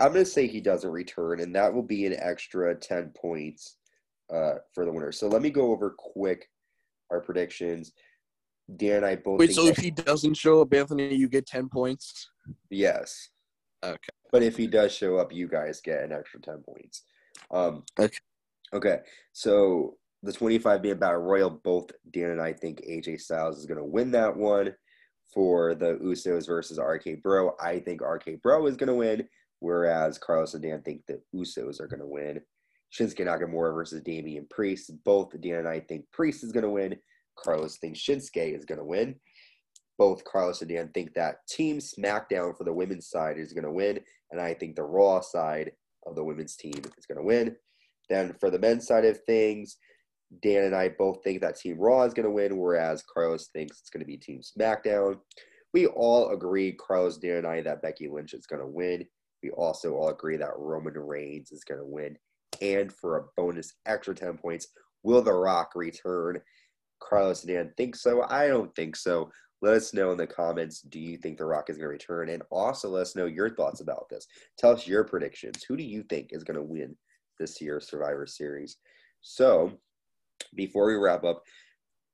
I'm 0.00 0.12
going 0.12 0.24
to 0.24 0.30
say 0.30 0.46
he 0.46 0.60
doesn't 0.60 0.90
return, 0.90 1.40
and 1.40 1.54
that 1.54 1.72
will 1.72 1.82
be 1.82 2.06
an 2.06 2.16
extra 2.18 2.74
10 2.74 3.12
points 3.16 3.76
uh, 4.32 4.54
for 4.74 4.84
the 4.84 4.92
winner. 4.92 5.12
So 5.12 5.28
let 5.28 5.42
me 5.42 5.50
go 5.50 5.70
over 5.70 5.94
quick 5.96 6.48
our 7.10 7.20
predictions 7.20 7.92
Dan 8.76 8.98
and 8.98 9.06
I 9.06 9.16
both. 9.16 9.38
Wait, 9.38 9.52
so 9.52 9.66
if 9.66 9.76
he 9.76 9.90
doesn't 9.90 10.34
show 10.34 10.60
up, 10.62 10.72
Anthony, 10.72 11.14
you 11.14 11.28
get 11.28 11.46
ten 11.46 11.68
points. 11.68 12.28
Yes. 12.70 13.30
Okay. 13.84 13.98
But 14.32 14.42
if 14.42 14.56
he 14.56 14.66
does 14.66 14.92
show 14.92 15.16
up, 15.16 15.32
you 15.32 15.48
guys 15.48 15.80
get 15.80 16.04
an 16.04 16.12
extra 16.12 16.40
ten 16.40 16.62
points. 16.62 17.04
Um, 17.50 17.84
okay. 17.98 18.16
Okay. 18.74 18.98
So 19.32 19.96
the 20.22 20.32
twenty-five 20.32 20.82
man 20.82 20.98
battle 20.98 21.20
royal, 21.20 21.50
both 21.50 21.90
Dan 22.12 22.30
and 22.30 22.40
I 22.40 22.52
think 22.52 22.80
AJ 22.82 23.20
Styles 23.20 23.58
is 23.58 23.66
going 23.66 23.78
to 23.78 23.84
win 23.84 24.10
that 24.12 24.36
one. 24.36 24.74
For 25.32 25.76
the 25.76 25.94
Usos 26.02 26.48
versus 26.48 26.80
RK 26.80 27.22
Bro, 27.22 27.52
I 27.60 27.78
think 27.78 28.00
RK 28.02 28.42
Bro 28.42 28.66
is 28.66 28.76
going 28.76 28.88
to 28.88 28.94
win, 28.94 29.28
whereas 29.60 30.18
Carlos 30.18 30.54
and 30.54 30.62
Dan 30.64 30.82
think 30.82 31.02
the 31.06 31.20
Usos 31.32 31.80
are 31.80 31.86
going 31.86 32.00
to 32.00 32.06
win. 32.06 32.40
Shinsuke 32.92 33.24
Nakamura 33.24 33.72
versus 33.72 34.02
Damian 34.02 34.46
Priest. 34.50 34.90
Both 35.04 35.40
Dan 35.40 35.60
and 35.60 35.68
I 35.68 35.78
think 35.78 36.04
Priest 36.12 36.42
is 36.42 36.50
going 36.50 36.64
to 36.64 36.70
win. 36.70 36.96
Carlos 37.38 37.78
thinks 37.78 38.00
Shinsuke 38.00 38.56
is 38.56 38.64
going 38.64 38.78
to 38.78 38.84
win. 38.84 39.14
Both 39.98 40.24
Carlos 40.24 40.62
and 40.62 40.70
Dan 40.70 40.90
think 40.94 41.14
that 41.14 41.46
Team 41.48 41.78
SmackDown 41.78 42.56
for 42.56 42.64
the 42.64 42.72
women's 42.72 43.08
side 43.08 43.38
is 43.38 43.52
going 43.52 43.64
to 43.64 43.70
win, 43.70 44.00
and 44.32 44.40
I 44.40 44.54
think 44.54 44.74
the 44.74 44.82
Raw 44.82 45.20
side 45.20 45.72
of 46.06 46.16
the 46.16 46.24
women's 46.24 46.56
team 46.56 46.82
is 46.98 47.06
going 47.06 47.18
to 47.18 47.24
win. 47.24 47.54
Then 48.10 48.34
for 48.40 48.50
the 48.50 48.58
men's 48.58 48.86
side 48.86 49.06
of 49.06 49.22
things, 49.24 49.78
Dan 50.42 50.64
and 50.64 50.74
I 50.74 50.90
both 50.90 51.22
think 51.24 51.40
that 51.40 51.56
Team 51.56 51.78
Raw 51.78 52.02
is 52.02 52.12
going 52.12 52.24
to 52.24 52.30
win, 52.30 52.58
whereas 52.58 53.02
Carlos 53.02 53.48
thinks 53.52 53.80
it's 53.80 53.90
going 53.90 54.00
to 54.00 54.06
be 54.06 54.16
Team 54.16 54.40
SmackDown. 54.40 55.18
We 55.72 55.86
all 55.86 56.30
agree, 56.30 56.72
Carlos, 56.72 57.16
Dan, 57.16 57.38
and 57.38 57.46
I, 57.46 57.62
that 57.62 57.82
Becky 57.82 58.08
Lynch 58.08 58.34
is 58.34 58.46
going 58.46 58.60
to 58.60 58.66
win. 58.66 59.06
We 59.42 59.50
also 59.50 59.94
all 59.94 60.10
agree 60.10 60.36
that 60.36 60.58
Roman 60.58 60.94
Reigns 60.94 61.52
is 61.52 61.64
going 61.64 61.80
to 61.80 61.86
win. 61.86 62.18
And 62.60 62.92
for 62.92 63.16
a 63.16 63.24
bonus 63.36 63.72
extra 63.86 64.14
10 64.14 64.36
points, 64.38 64.66
will 65.02 65.22
The 65.22 65.32
Rock 65.32 65.72
return? 65.74 66.40
Carlos 67.00 67.44
and 67.44 67.54
Dan 67.54 67.72
think 67.76 67.96
so. 67.96 68.24
I 68.28 68.48
don't 68.48 68.74
think 68.74 68.94
so. 68.96 69.30
Let 69.62 69.74
us 69.74 69.94
know 69.94 70.10
in 70.10 70.18
the 70.18 70.26
comments. 70.26 70.80
Do 70.80 70.98
you 70.98 71.16
think 71.16 71.38
The 71.38 71.44
Rock 71.44 71.70
is 71.70 71.76
going 71.76 71.86
to 71.86 71.92
return? 71.92 72.28
And 72.28 72.42
also 72.50 72.88
let 72.88 73.02
us 73.02 73.16
know 73.16 73.26
your 73.26 73.54
thoughts 73.54 73.80
about 73.80 74.08
this. 74.10 74.26
Tell 74.58 74.72
us 74.72 74.86
your 74.86 75.04
predictions. 75.04 75.64
Who 75.64 75.76
do 75.76 75.84
you 75.84 76.02
think 76.02 76.28
is 76.32 76.44
going 76.44 76.56
to 76.56 76.62
win 76.62 76.96
this 77.40 77.60
year's 77.60 77.88
Survivor 77.88 78.26
Series? 78.26 78.76
So, 79.22 79.72
before 80.54 80.86
we 80.86 80.94
wrap 80.94 81.24
up, 81.24 81.42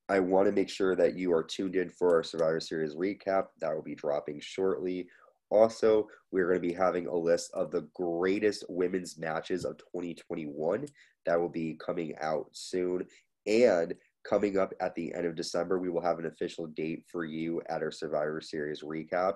I 0.08 0.20
want 0.20 0.46
to 0.46 0.52
make 0.52 0.70
sure 0.70 0.94
that 0.94 1.16
you 1.18 1.32
are 1.32 1.42
tuned 1.42 1.76
in 1.76 1.90
for 1.90 2.14
our 2.14 2.22
Survivor 2.22 2.60
Series 2.60 2.94
recap. 2.94 3.46
That 3.60 3.74
will 3.74 3.82
be 3.82 3.94
dropping 3.94 4.40
shortly. 4.40 5.08
Also, 5.50 6.06
we're 6.30 6.48
going 6.48 6.62
to 6.62 6.68
be 6.68 6.74
having 6.74 7.06
a 7.06 7.14
list 7.14 7.50
of 7.54 7.70
the 7.70 7.88
greatest 7.94 8.64
women's 8.68 9.18
matches 9.18 9.64
of 9.64 9.78
2021 9.78 10.86
that 11.24 11.38
will 11.38 11.48
be 11.48 11.78
coming 11.84 12.14
out 12.20 12.46
soon. 12.52 13.04
And 13.46 13.94
coming 14.28 14.58
up 14.58 14.72
at 14.80 14.94
the 14.94 15.12
end 15.14 15.26
of 15.26 15.36
December, 15.36 15.78
we 15.78 15.88
will 15.88 16.00
have 16.00 16.18
an 16.18 16.26
official 16.26 16.66
date 16.68 17.04
for 17.10 17.24
you 17.24 17.62
at 17.68 17.82
our 17.82 17.92
Survivor 17.92 18.40
Series 18.40 18.82
recap. 18.82 19.34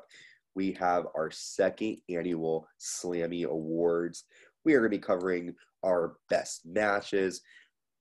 We 0.55 0.73
have 0.73 1.07
our 1.17 1.31
second 1.31 1.99
annual 2.09 2.67
Slammy 2.81 3.45
Awards. 3.45 4.25
We 4.65 4.75
are 4.75 4.81
going 4.81 4.91
to 4.91 4.97
be 4.97 5.03
covering 5.03 5.55
our 5.85 6.17
best 6.29 6.67
matches, 6.67 7.41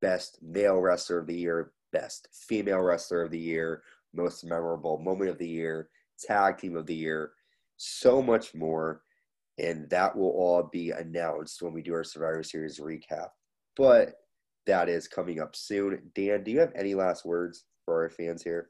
best 0.01 0.39
male 0.41 0.79
wrestler 0.79 1.19
of 1.19 1.27
the 1.27 1.37
year, 1.37 1.71
best 1.91 2.27
female 2.31 2.79
wrestler 2.79 3.23
of 3.23 3.31
the 3.31 3.39
year, 3.39 3.83
most 4.13 4.43
memorable 4.43 4.97
moment 4.97 5.29
of 5.29 5.37
the 5.37 5.47
year, 5.47 5.89
tag 6.19 6.57
team 6.57 6.75
of 6.75 6.85
the 6.85 6.95
year, 6.95 7.31
so 7.77 8.21
much 8.21 8.53
more. 8.53 9.01
And 9.57 9.89
that 9.89 10.15
will 10.15 10.29
all 10.29 10.69
be 10.71 10.91
announced 10.91 11.61
when 11.61 11.73
we 11.73 11.81
do 11.81 11.93
our 11.93 12.03
Survivor 12.03 12.43
Series 12.43 12.79
recap. 12.79 13.29
But 13.75 14.13
that 14.67 14.87
is 14.87 15.07
coming 15.07 15.41
up 15.41 15.55
soon. 15.55 15.99
Dan, 16.15 16.43
do 16.43 16.51
you 16.51 16.59
have 16.59 16.71
any 16.75 16.95
last 16.95 17.25
words 17.25 17.65
for 17.83 18.03
our 18.03 18.09
fans 18.09 18.43
here? 18.43 18.69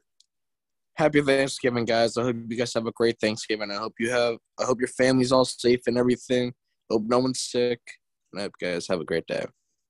Happy 0.94 1.20
Thanksgiving, 1.20 1.84
guys. 1.84 2.16
I 2.16 2.22
hope 2.22 2.36
you 2.48 2.56
guys 2.56 2.74
have 2.74 2.86
a 2.86 2.92
great 2.92 3.18
Thanksgiving. 3.20 3.70
I 3.70 3.76
hope 3.76 3.94
you 3.98 4.10
have 4.10 4.36
I 4.58 4.64
hope 4.64 4.80
your 4.80 4.88
family's 4.88 5.32
all 5.32 5.44
safe 5.44 5.80
and 5.86 5.96
everything. 5.96 6.52
Hope 6.90 7.04
no 7.06 7.18
one's 7.20 7.40
sick. 7.40 7.80
And 8.32 8.40
I 8.40 8.44
hope 8.44 8.52
you 8.60 8.68
guys 8.68 8.88
have 8.88 9.00
a 9.00 9.04
great 9.04 9.26
day. 9.26 9.44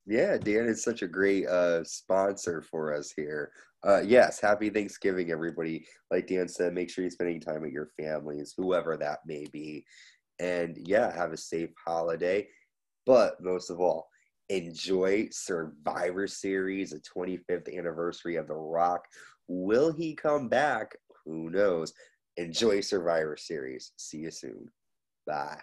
Yeah, 0.06 0.38
Dan 0.38 0.66
is 0.66 0.82
such 0.82 1.02
a 1.02 1.08
great 1.08 1.46
uh, 1.46 1.84
sponsor 1.84 2.62
for 2.62 2.94
us 2.94 3.12
here. 3.14 3.52
Uh, 3.86 4.02
yes, 4.04 4.40
happy 4.40 4.68
Thanksgiving, 4.68 5.30
everybody. 5.30 5.86
Like 6.10 6.26
Dan 6.26 6.48
said, 6.48 6.74
make 6.74 6.90
sure 6.90 7.02
you're 7.04 7.10
spending 7.10 7.40
time 7.40 7.62
with 7.62 7.72
your 7.72 7.90
families, 7.98 8.54
whoever 8.56 8.96
that 8.96 9.20
may 9.26 9.46
be. 9.52 9.84
And 10.38 10.76
yeah, 10.84 11.14
have 11.14 11.32
a 11.32 11.36
safe 11.36 11.70
holiday. 11.86 12.48
But 13.06 13.42
most 13.42 13.70
of 13.70 13.80
all, 13.80 14.08
enjoy 14.48 15.28
Survivor 15.30 16.26
Series, 16.26 16.90
the 16.90 17.00
25th 17.16 17.76
anniversary 17.76 18.36
of 18.36 18.48
The 18.48 18.54
Rock. 18.54 19.04
Will 19.48 19.92
he 19.92 20.14
come 20.14 20.48
back? 20.48 20.96
Who 21.24 21.50
knows? 21.50 21.92
Enjoy 22.36 22.80
Survivor 22.80 23.36
Series. 23.36 23.92
See 23.96 24.18
you 24.18 24.30
soon. 24.30 24.66
Bye. 25.26 25.60